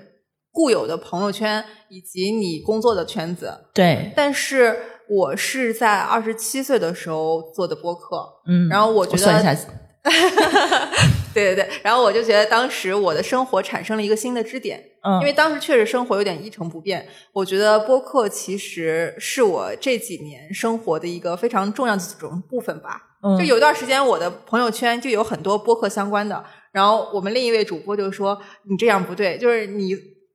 [0.51, 3.53] 固有的朋友圈以及你工作的圈子。
[3.73, 4.75] 对，但是
[5.09, 8.69] 我是在二十七岁的时候做的播客，嗯。
[8.69, 9.53] 然后我觉得算一下，
[11.33, 17.07] 对对对，然后我就觉得当时我的生活产生了一个新的支点，嗯，因为当时确实生活有点一成不变。
[17.33, 23.01] 我觉得播客其实是我这几年生活的一个非常重要的组成部分吧。
[23.21, 29.89] 嗯就有一段时间，我的朋友圈就有很多播客相关的，然后我们另一位主播就说：“你这样不对，就是你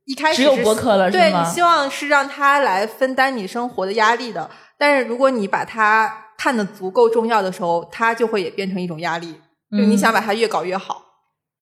[0.04, 9.34] 一开始只有播客了对你希望是让他来分担你生活的压力的，但是如果你把他看得足够重要的时候，他就会也变成一种压力。
[9.76, 11.02] 就你嗯想把它越搞越好，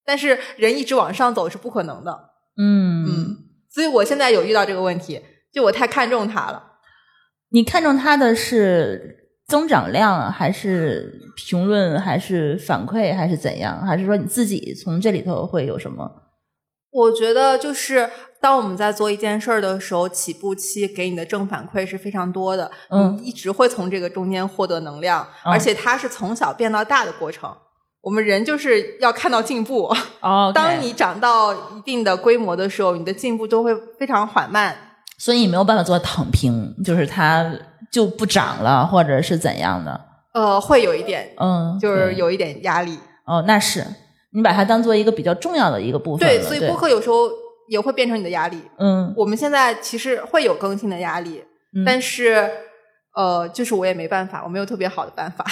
[0.04, 2.30] 但是人一直往上走是不可能的。
[2.58, 3.36] 嗯嗯，
[3.70, 5.20] 所以我现在有遇到这个问题，
[5.52, 6.62] 就我太看重它了。
[7.50, 13.84] 你看中它的是增长量，还是评论，还是反馈，还是怎样？
[13.86, 16.10] 还是说你自己从这里头会有什么？
[16.90, 27.56] 我觉得就是当我们在做一件事儿的时候，起步期给你的正反馈是非常多的，嗯你一直会从这个中间获得能量，嗯而且它是从小变到大的过程。
[28.03, 29.84] 我们人就是要看到进步，
[30.20, 34.76] 哦，当你长到一定的规模的时候，你的进步都会非常缓慢。
[35.16, 37.48] 所以你没有办法做躺平，就是它
[37.92, 40.00] 就不涨了，或者是怎样的？
[40.34, 42.98] 呃，会有一点，嗯，就是有一点压力。
[43.24, 43.86] 哦，那是
[44.32, 47.30] 你把它当做一个比较重要的一个部分对，所以播客有时候
[47.68, 48.61] 也会变成你的压力。
[48.78, 51.44] 嗯，我们现在其实会有更新的压力，
[51.76, 52.50] 嗯但是
[53.14, 55.44] 呃，就是我也没办法，我没有特别好的办法。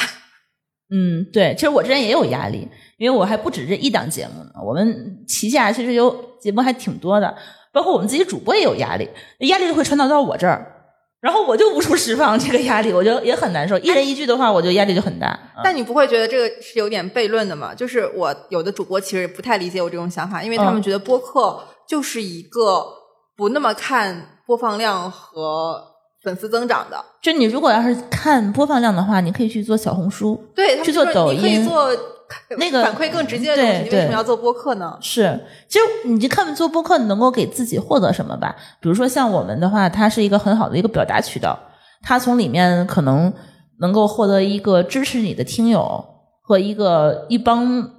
[0.92, 2.68] 嗯，对，其实我之前也有压力，
[2.98, 7.34] 因为我还不止这一档节目呢，我们旗下其实有节目还挺多的，
[7.72, 9.08] 包括我们自己主播也有压力，
[9.40, 10.66] 压力就会传导到我这儿，
[11.20, 13.78] 然后我就无处释放这个压力，我就也很难受。
[13.78, 15.28] 一人一句的话，我就压力就很大。
[15.56, 17.74] 嗯但你不会觉得这个是有点悖论的吗？
[17.74, 22.82] 就是我有的主播其实不太理解我这种想法，因为他们嗯觉得播客就是一个
[23.36, 25.89] 不那么看播放量和
[26.22, 26.96] 粉丝增长的。
[27.20, 31.88] 就你如果要是看播放量的话，你可以去做小红书，对，去做抖音可以做
[32.58, 34.96] 那个反馈更直接的东西，你为什么要做播客呢？
[35.00, 38.54] 是，其实你就看做播客，你能够给自己获得什么吧？
[38.80, 41.58] 比如说像我们的话，它是一个很好的一个表达渠道，
[42.02, 43.32] 它从里面可能
[43.80, 46.04] 能够获得一个支持你的听友
[46.42, 47.90] 和一个一帮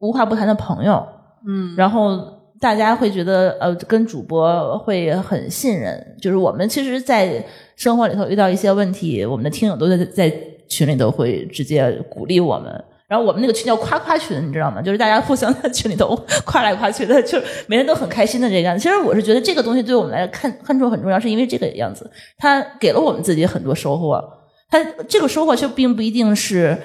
[0.00, 1.06] 无话不谈的朋友，
[1.46, 2.18] 嗯，然后
[2.60, 7.42] 大家会觉得呃跟主播会很信任，就是我们其实，在
[7.78, 10.32] 生活里头遇到一些问题，我们的听友都在在
[10.68, 12.84] 群里头会直接鼓励我们。
[13.06, 14.82] 然后我们那个群叫夸夸群，你知道吗？
[14.82, 16.14] 就是大家互相在群里头
[16.44, 18.82] 夸来夸去的，就每人都很开心的这个样子。
[18.82, 24.22] 其实我是觉得这个东西对我们来看看重很重要，是因为这个样子，它给了我们自己很多收获。
[24.68, 26.76] 它这个收获却并不一定是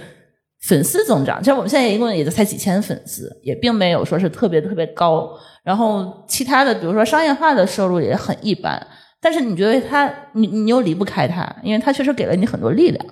[0.67, 5.29] 粉丝增长，其实我们现在一共也就才几千粉丝，也并没有说是特别特别高。
[5.63, 8.85] 然后其他的，比如说商业化的收入也很一般，
[9.23, 13.05] 但是你觉得他，你你又离不开他，因为他确实给了你很多力量。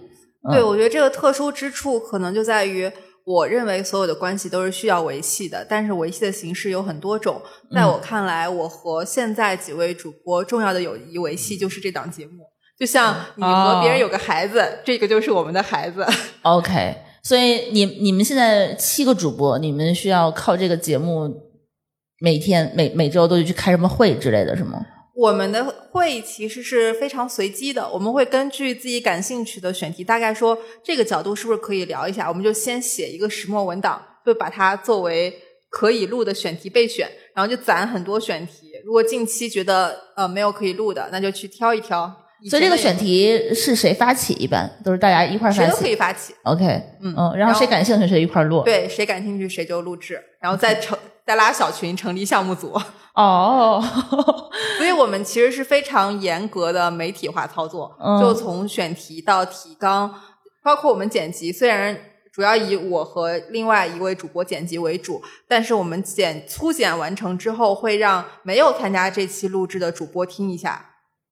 [0.44, 2.92] 嗯对，我觉得这个特殊之处可能就在于，
[3.26, 7.42] 我认为所有的关系都是需要维系的，但是维系的形式有很多种。
[7.74, 12.32] 在我看来，我和现在几位主播重要的友谊维系就是这档节目。
[12.80, 16.04] 就像你和别人有个孩子，这个就是我们的孩子。
[16.42, 21.30] OK，所以你你们现在七个主播，你们需要靠这个节目
[22.20, 24.84] 每天每每周都去开什么会之类的，是吗？
[25.14, 35.34] 我们的会议其实是非常随机的，我们会根据自己感兴趣的选题，大概说这个角度是不是可以聊一下，我们就先写一个石墨文档，就把它作为
[35.70, 38.72] 可以录的选题备选，然后就攒很多选题。
[38.86, 42.12] 如果近期觉得呃没有可以录的，那就去挑一挑。
[42.50, 44.34] 所以这个选题题是谁发起？
[44.34, 45.88] 一般都是大家一块儿发谁都可。
[45.88, 46.66] 以发起，OK，
[47.02, 52.76] 嗯嗯，然后谁感兴趣谁一块儿录。，对，谁感兴趣谁就录制，然后再成再拉小群成立项目组。
[53.14, 53.84] 哦，
[54.78, 60.14] 所以我们其实是非常严格的媒体化操作，嗯就从选题到提纲，
[60.64, 61.98] 包括我们剪辑，虽然
[62.34, 65.22] 主要以我和另外一位主播剪辑为主。
[65.46, 70.86] 但是我们剪粗剪完成之后，会让没有参加这期录制的主播听一下，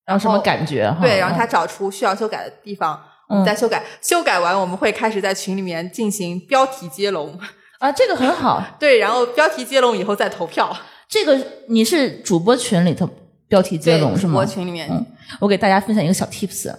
[0.06, 0.94] 然后什么感觉？
[1.02, 3.82] 对，然后他找出需要修改的地方，我们再修改。
[4.02, 7.40] 修改完，我们会开始在群里面进行标题接龙。
[7.80, 8.62] 啊，这个很好。
[8.78, 10.76] 对，然后标题接龙以后再投票。
[11.10, 11.38] 这个
[11.68, 13.10] 你是主播群里头
[13.48, 14.34] 标题接龙是吗？
[14.34, 15.04] 主播群里面，嗯，
[15.40, 16.72] 我给大家分享一个小 tips，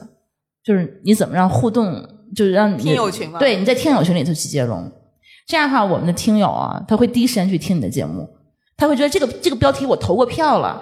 [0.65, 2.01] 就是你怎么让互动，
[2.35, 4.91] 就是让听友群嘛，对，你在听友群里头去接龙，
[5.49, 8.29] 这样的话，我们的听友啊，他会第一时间去听你的节目，
[8.77, 10.81] 他会觉得这个这个标题我投过票了，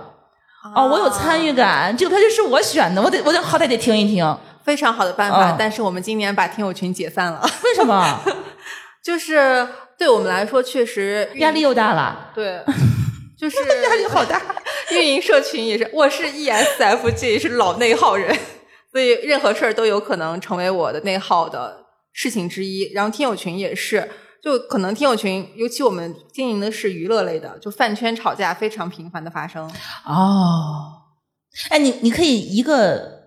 [0.76, 5.56] 哦，我有参与感，这个标题是我选的，我得我得好歹得听一听，非常好的办法。
[5.58, 8.20] 但是我们今年把听友群解散了，为什么？
[9.02, 12.60] 就是对我们来说确实压力又大了，对。
[13.38, 14.42] 就是压力好大，
[14.90, 18.36] 运营社群也是，我是 ESFJ，是老内耗人，
[18.90, 22.90] 所以任何事儿都有可能成为我的内耗的事情之一。
[22.92, 24.10] 然后听友群也是，
[24.42, 29.70] 就可能听友群，尤其我们经营的是娱乐类的，就饭圈吵架非常频繁的发生。
[30.04, 30.92] 哦，
[31.70, 33.20] 哎，你你可以一个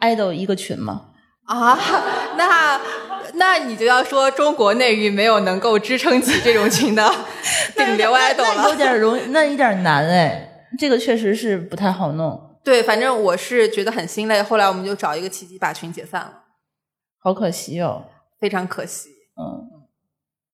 [0.00, 1.10] idol 一个群吗？
[1.46, 1.78] 啊，
[2.38, 2.80] 那。
[3.38, 7.08] 那你就要说中国内娱没有能够支撑起这种群的
[7.76, 12.58] 顶流爱豆了，有点容，那有点难哎，这个确实是不太好弄。
[12.64, 16.42] 对，反正我是觉得很心累，后来我们就找一个契机把群解散了，
[17.20, 18.04] 好可惜哦，
[18.40, 19.08] 非常可惜。
[19.40, 19.86] 嗯，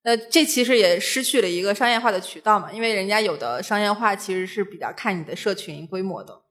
[0.05, 6.43] 那这其实也失去了一个商业化的渠道嘛，因为人家有的商业化其实是比较看你的社群规模的，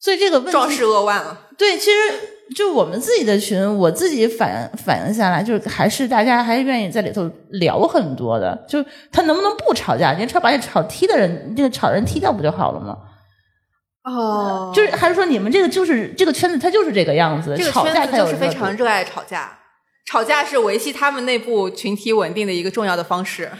[0.00, 1.48] 所以这个壮士扼腕了。
[1.56, 2.35] 对，其实。
[2.54, 8.56] 就我们自己的群，我自己反反应下来，就是还是大家还是愿意在里头聊很多的。
[8.68, 10.12] 就他能不能不吵架？
[10.12, 12.96] 你吵把你吵踢的人，这个吵人踢掉不就好了吗？
[14.04, 17.56] 哦，就是还是说你们这个就是这个圈子，它就是这个样子。
[17.56, 19.58] 这个圈子就是非常热爱吵架，
[20.06, 23.50] 吵架是维系他们内部群体稳定的一个重要的方式。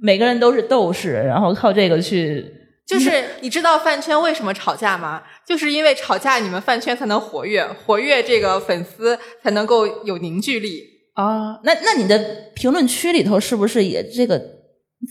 [0.00, 2.52] 每个人都是斗士，然后靠这个去。
[2.86, 5.22] 就是你知道饭圈为什么吵架吗？
[5.44, 10.84] 就是因为吵架，你们饭圈才能活跃，活跃这个粉丝才能够有凝聚力
[11.14, 11.58] 啊。
[11.64, 12.18] 那那你的
[12.54, 14.40] 评论区里头是不是也这个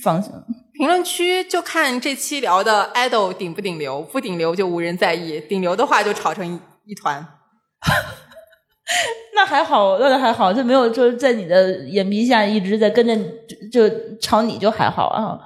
[0.01, 0.31] 方向？
[0.77, 7.25] 评论区就看这期聊的 idol 顶不顶流，不顶流就无人在意，顶流的话就吵成一团。
[9.35, 13.17] 那还好，那还好，就没有就是在你的眼皮下一直在跟着
[13.69, 15.37] 就吵你就还好啊。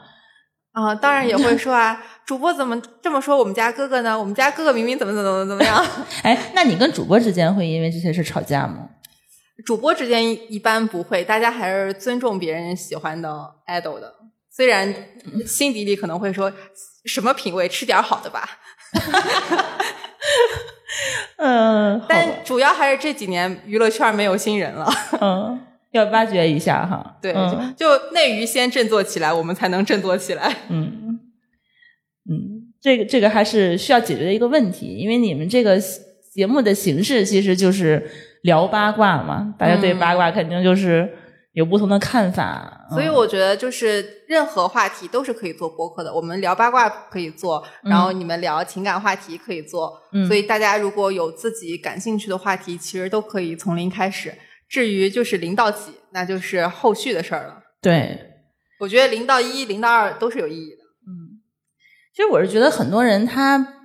[0.71, 2.01] 啊，当然也会说啊。
[2.25, 4.17] 主播怎么这么说我们家哥哥呢？
[4.17, 5.83] 我们家哥哥明明怎么怎么怎么样？
[6.23, 8.87] 哎，那你跟主播之间会因为这些事吵架吗？
[9.65, 13.29] 主播之间一般不会，大家还是尊重别人喜欢的
[13.67, 14.13] idol 的。
[14.51, 14.93] 虽然
[15.45, 16.51] 心底里可能会说
[17.05, 18.47] 什么品味，吃点好的吧。
[21.37, 24.87] 嗯， 但主要还是这几年娱乐圈没有新人了。
[25.19, 25.59] 嗯，
[25.91, 27.17] 要挖掘一下哈。
[27.21, 27.33] 对，
[27.75, 30.55] 就内娱先振作起来，我们才能振作起来。
[30.69, 31.19] 嗯。
[32.29, 35.79] 嗯，这个这个还是需要解决的一个问题，因为你们这个
[36.31, 38.07] 节目的形式其实就是
[38.43, 41.11] 聊八卦嘛，大家对八卦肯定就是
[41.53, 42.85] 有不同的看法。
[42.91, 49.99] 所以我觉得就是任何话题都是可以做播客的，我们聊八卦可以做，然后你们聊情感话题可以做。
[50.27, 54.31] 所以大家如果有自己感兴趣的话题，其实都可以从零开始。
[54.69, 57.63] 至于就是零到几，那就是后续的事儿了。
[57.81, 58.17] 对，
[58.79, 60.83] 我觉得零到一、零到二都是有意义的。
[61.07, 61.41] 嗯
[62.13, 63.75] 其实我是觉得很多人他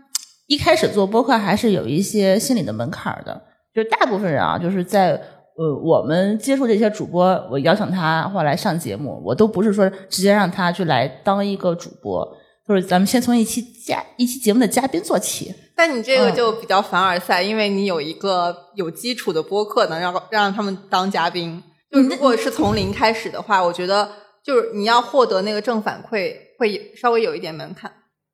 [0.47, 5.13] 一开始做播客还是有一些心理的门槛的，就大部分人啊，就是在
[5.57, 12.27] 呃我们接触这些主播，我邀请他或来上节目，我都不是说直接让他去来当一个主播，
[12.67, 15.55] 就是咱们先从一期嘉一期节目的嘉宾做起。
[15.77, 21.63] 但你这个就比较凡尔赛，因为你有一个有基础的播客，能让让他们当嘉宾。
[21.91, 24.09] 就如果是从零开始的话，我觉得
[24.45, 27.91] 就是你要获得那个正反馈，会稍微有一点门槛。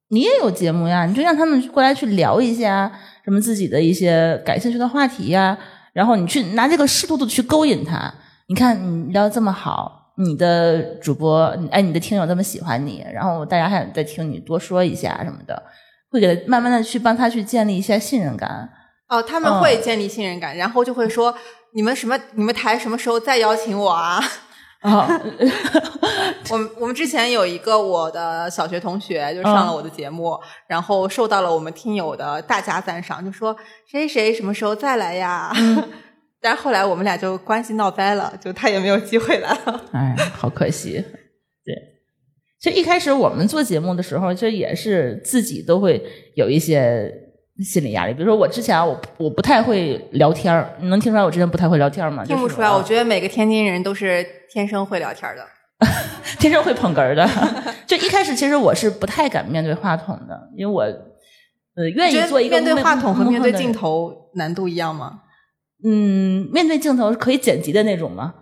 [0.09, 2.91] 你也有节目呀，你就让他们过来去聊一下
[3.25, 5.57] 什么自己的一些感兴趣的话题呀，
[5.93, 8.13] 然后你去拿这个适度的去勾引他。
[8.49, 15.63] 你看你聊这么好，你的主播哎，你的听友这么喜欢你，然后大家还在听你多说一下什么的，
[16.11, 18.69] 会给他慢慢的去帮他去建立一些信任感。
[19.09, 21.35] 哦，他们会建立信任感，然后就会说
[21.75, 24.23] 你们什么你们台什么时候再邀请我啊？
[24.81, 25.07] 啊，
[26.51, 33.55] 我们我们之前有一个我的小学同学就上了我的节目，然后受到了我们听友的大加赞赏，就说
[33.87, 35.53] 谁谁什么时候再来呀？
[36.41, 39.85] 但是后来我们俩就关系闹掰了，就他也没有机会来了。
[39.93, 40.93] 哎，好可惜。
[41.63, 41.75] 对，
[42.61, 46.03] 其实一开始我们做节目的时候，这也是自己都会
[46.35, 47.11] 有一些
[47.65, 48.13] 心理压力。
[48.13, 52.23] 比如说我之前啊我我不太会聊天儿，你能听出来我之前不太会聊天儿吗？
[52.25, 55.47] 听不出来，我觉得每个天津人都是天生会聊天的。
[56.39, 57.27] 天生会捧哏儿的。
[57.87, 63.73] 就一开始其实我是不太敢面对话筒的，因为我呃愿意做一个面对话筒和面对镜。
[63.73, 65.23] 头难度一样吗？
[65.83, 68.35] 嗯，面对镜头是可以剪辑的那种吗？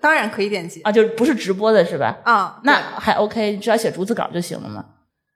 [0.00, 2.18] 当然可以点击啊，就是不是直播的是吧？
[2.24, 2.60] 啊。
[2.64, 4.84] 那还 OK，只要写逐字稿就行了嘛。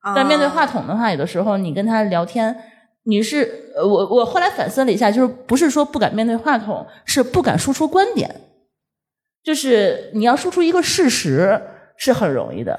[0.01, 2.57] 啊但面对话筒的话，有的时候你跟他聊天，
[3.05, 8.43] 你是呃，我我后来反思了一下，就是不是说不敢面对话筒，是不敢输出观点。
[9.43, 11.61] 就是你要输出一个事实
[11.97, 12.79] 是很容易的，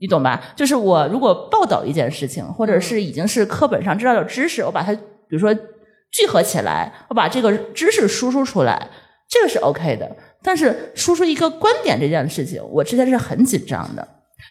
[0.00, 0.40] 你懂吧？
[0.54, 5.52] 就是我如果报道一件事情，或者是已经是课本上知道的知识，我把它比如说
[6.12, 8.88] 聚合起来，我把这个知识输出出来，
[9.28, 10.10] 这个是 OK 的。
[10.42, 14.06] 但是输出一个观点这件事情，我之前是很紧张的，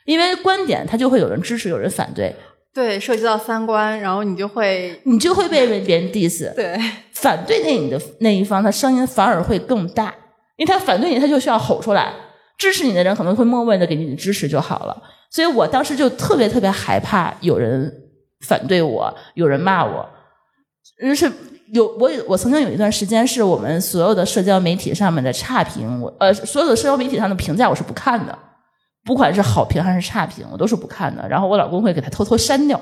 [0.06, 2.36] 因为观点它就会有人支持，有人反对，
[2.74, 6.54] 对涉及到三观，然后你就会你就会被别人 diss。
[6.54, 6.80] 对。
[7.14, 10.14] 反对那你的那一方，他声音反而会更大，
[10.56, 12.14] 因为他反对你，他就需要吼出来；
[12.60, 15.02] 支持你的人可能会默默的给你支持就好了。
[15.32, 17.92] 所以我当时就特别特别害怕有人
[18.46, 20.08] 反对我，有人骂我，
[21.02, 21.32] 就是
[21.74, 28.38] 有我有我曾经有一段时间是我们所有的社交媒体上面的差评，我呃所有的社交媒体上的评价我是不看的，
[29.04, 31.28] 不管是好评还是差评，我都是不看的。
[31.28, 32.80] 然后我老公会给他偷偷删掉。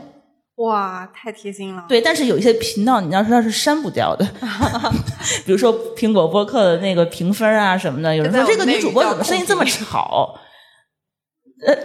[0.58, 1.84] 哇，太贴心了。
[1.90, 4.26] 对，但是有一些频道你要知道是删不掉的，
[5.46, 10.40] 比如说苹果播客的那个评分啊什么的，有人说这个女主播怎么声音这么吵？
[11.68, 11.76] 呃，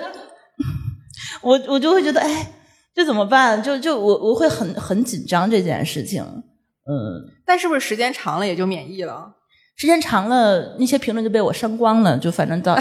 [1.42, 2.53] 我我就会觉得，哎，
[2.94, 3.61] 这怎么办？
[3.61, 6.24] 就就我我会很很紧张这件事情，
[6.91, 9.36] 嗯，但是不是时间长了也就免疫了？
[9.76, 12.76] 时间长了那些评论就被我删光了，就反正到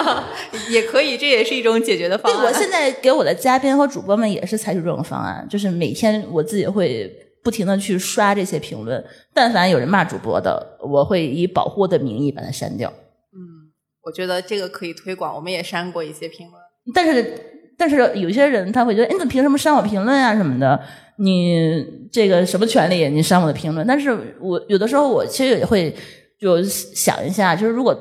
[0.70, 2.44] 也可以，这也是一种解决的方对，案。
[2.46, 7.10] 我现在给我的嘉宾和主播们也是采取这种方案，就是每天我自己会
[7.44, 12.88] 不停的去刷这些评论，但凡有人骂主播的，我会以保护的名义把它删掉。
[12.88, 13.68] 嗯
[14.02, 16.58] 我觉得这个可以推广，我们也删过一些评论。
[16.94, 17.38] 但是，
[17.76, 20.80] 但是有些人他会觉得，哎，你怎么凭什么删我评论啊什么的？
[21.20, 23.08] 你这个什么权利？
[23.08, 23.86] 你删我的评论？
[23.86, 24.10] 但是
[24.40, 25.94] 我有的时候我其实也会
[26.40, 27.96] 就想一下，就是如果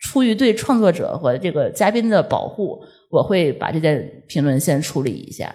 [0.00, 5.54] 出于对创作者和这个嘉宾的保护，我会把这件评论先处理一下，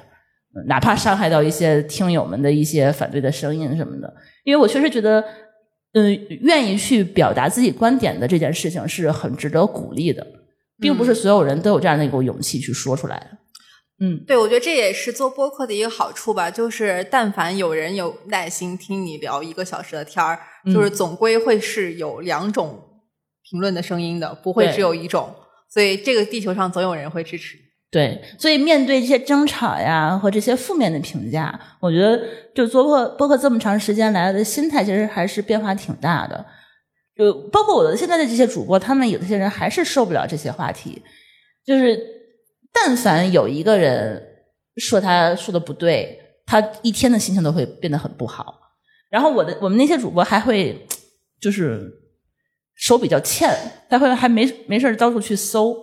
[0.55, 4.13] 嗯哪怕伤害到一些听友们的一些反对的声音什么的，
[4.43, 5.23] 因为我确实觉得。
[5.93, 10.27] 嗯，愿意去表达自己观点的这件事情是很值得鼓励的，
[10.79, 13.37] 并不是所有人都有这样的一个勇气去说出来的。
[13.99, 22.79] 嗯，对，我觉得这也是做播客的一个好处吧，就是但凡有人有耐心听你聊一个小时的天儿，嗯就是总归会是有两种
[23.49, 25.33] 评论的声音的，不会只有一种。
[25.69, 27.57] 所以这个地球上总有人会支持。
[27.89, 32.21] 对，所以面对这些争吵呀和这些负面的评价，我觉得
[32.53, 36.45] 就做播播客这么长时间来的心态，其实还是变化挺大的。
[37.17, 41.01] 就包括我的现在的这些主播，他们有些人还是受不了这些话题，
[41.65, 41.97] 就是
[42.85, 44.21] 但凡有一个人
[44.77, 48.59] 说他说的不对，他一天的心情都会变得很不好。
[49.09, 50.85] 然后我的我们那些主播还会
[51.39, 51.91] 就是
[52.75, 53.49] 手比较欠，
[53.89, 55.75] 他会还没没事到处去搜，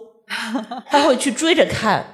[0.88, 2.05] 他会去追着看。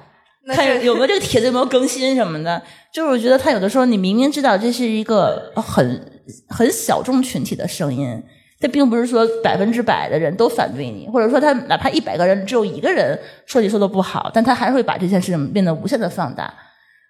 [0.55, 2.59] 看有没有这个帖子有没有更新什么的，
[2.91, 8.23] 就是我觉得他有的时候你明明知道这是一个很很小众群体的声音，
[8.61, 16.53] 这并不是说百分之百的人都反对你，或者说他哪怕一百个人只有一个人说你说的不好，但他还会把这件事情变得无限的放大。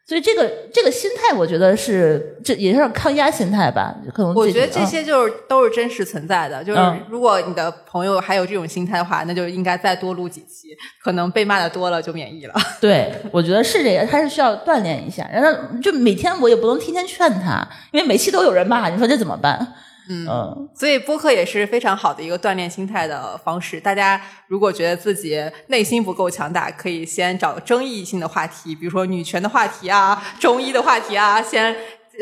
[0.08, 10.70] 所以这个这个心态，我觉得是这也是抗压心态吧，可能我觉得这些就是都是真实存在的，就是嗯如果你的朋友还有这种心态的话，那就应该再多录几期，
[11.04, 12.54] 可能被骂的多了就免疫了。
[12.82, 15.30] 对，我觉得是这个，他是需要锻炼一下。
[15.32, 19.76] 然后就每天我也不能天天劝他，因为每期都有人骂，你说这怎么办？
[20.10, 23.80] 嗯嗯，所以播客也是非常好的一个锻炼心态的方式。
[23.80, 31.76] 大家如果觉得自己内心不够强大，可以先找争议性的话题，比如说女权的话题啊、中医的话题啊，先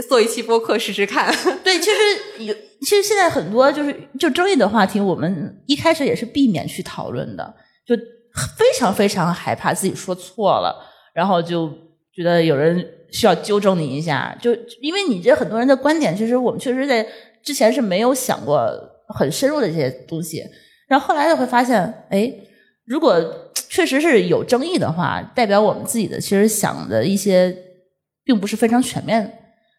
[0.08, 1.34] 做一期播客试试看。
[1.64, 7.56] 对，其实有，其实现在很多就是就争议的话题，我们一开始也是避免去讨论的，
[7.88, 7.96] 就
[8.58, 11.70] 非常非常害怕自己说错了，然后就
[12.14, 17.06] 觉得有人需要纠正你一下，就因为你这很多人的观点，其实我们确实在
[17.44, 18.70] 之前是没有想过
[19.16, 20.44] 很深入的这些东西，
[20.88, 22.34] 然后后来就会发现，哎，
[22.86, 23.14] 如果
[23.70, 27.56] 确实是有争议的话，代表我们自己的其实想的一些
[28.24, 29.32] 并不是非常全面。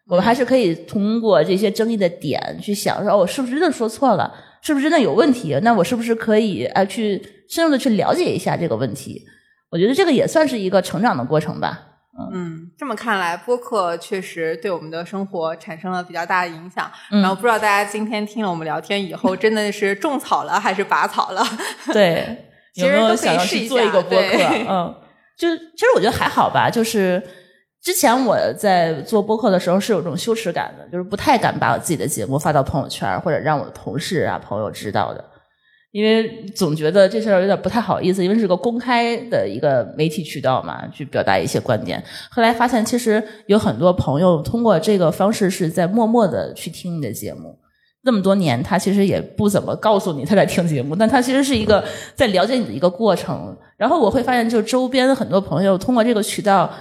[0.07, 4.33] 我们还是可以通过这些争议的点去想说，哦，我是不是真的说错了？
[4.61, 5.57] 是不是真的有问题？
[5.63, 9.23] 那我是不是可以啊去深入的去了解一下这个问题？
[9.71, 11.90] 我觉得这个也算是一个成长的过程吧。
[12.33, 16.89] 嗯，这么看来，播客确实对我们的生活产生了比较大的影响。
[17.11, 21.43] 嗯然后不知道大家今天听了我们聊天以后， 真的是种草了还是拔草了？
[21.93, 24.27] 对，其实都可以试一去做一下个播客？
[24.69, 24.95] 嗯，
[25.37, 27.21] 就其实我觉得还好吧，就是
[27.81, 35.30] 之前我在做播客的时候是有种羞耻感的，就是不太敢把我自己的节目发到朋友圈或者让我的同事啊朋友知道的。
[35.91, 42.01] 因为总觉得这事儿有点不太好意思，因为是个公开的一个媒体渠道嘛，去表达一些观点。
[42.29, 47.57] 后来发现，其实有很多朋友通过这个方式是在默默的去听你的节目。
[48.03, 51.83] 那么多年，他其实也不怎么告诉你他在听节目，但他其实是一个
[52.15, 53.55] 在了解你的一个过程。
[53.77, 56.71] 然后我会发现，就周边的很多朋友通过这个渠道，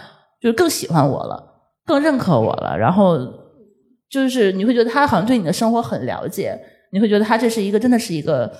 [0.40, 1.42] 就更喜欢我了，
[1.84, 2.74] 更认可我了。
[2.78, 3.18] 然后
[4.08, 6.58] 就是你会觉得他好像对你的生活很了解，
[6.92, 8.50] 你会觉得他这是一个真的是一个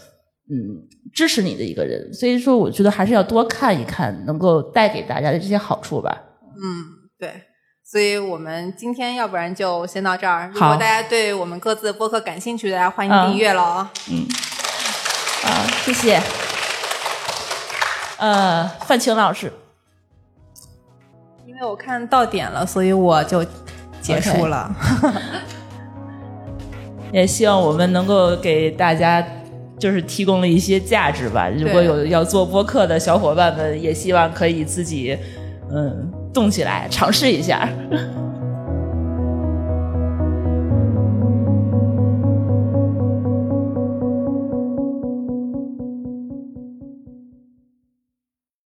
[0.50, 0.82] 嗯
[1.14, 2.12] 支持你的一个人。
[2.12, 6.16] 所以说，我觉得还是要多看一看，能够带给大家的这些好处吧。
[6.62, 6.84] 嗯，
[7.18, 7.44] 对。
[7.82, 10.48] 所以我们今天要不然就先到这儿。
[10.54, 13.88] 如果大家对我们各自的播客感兴趣，大家欢迎嗯订阅了哦。
[15.44, 16.22] 啊，谢谢。
[18.18, 19.52] 呃，范晴老师，
[21.46, 23.44] 因为我看到点了，所以我就
[24.00, 24.72] 结束了。
[27.12, 29.26] 也希望我们能够给大家
[29.80, 31.48] 就是提供了一些价值吧。
[31.48, 35.16] 如果有要做播客的小伙伴们，也希望可以自己
[35.72, 37.68] 嗯动起来，尝试一下。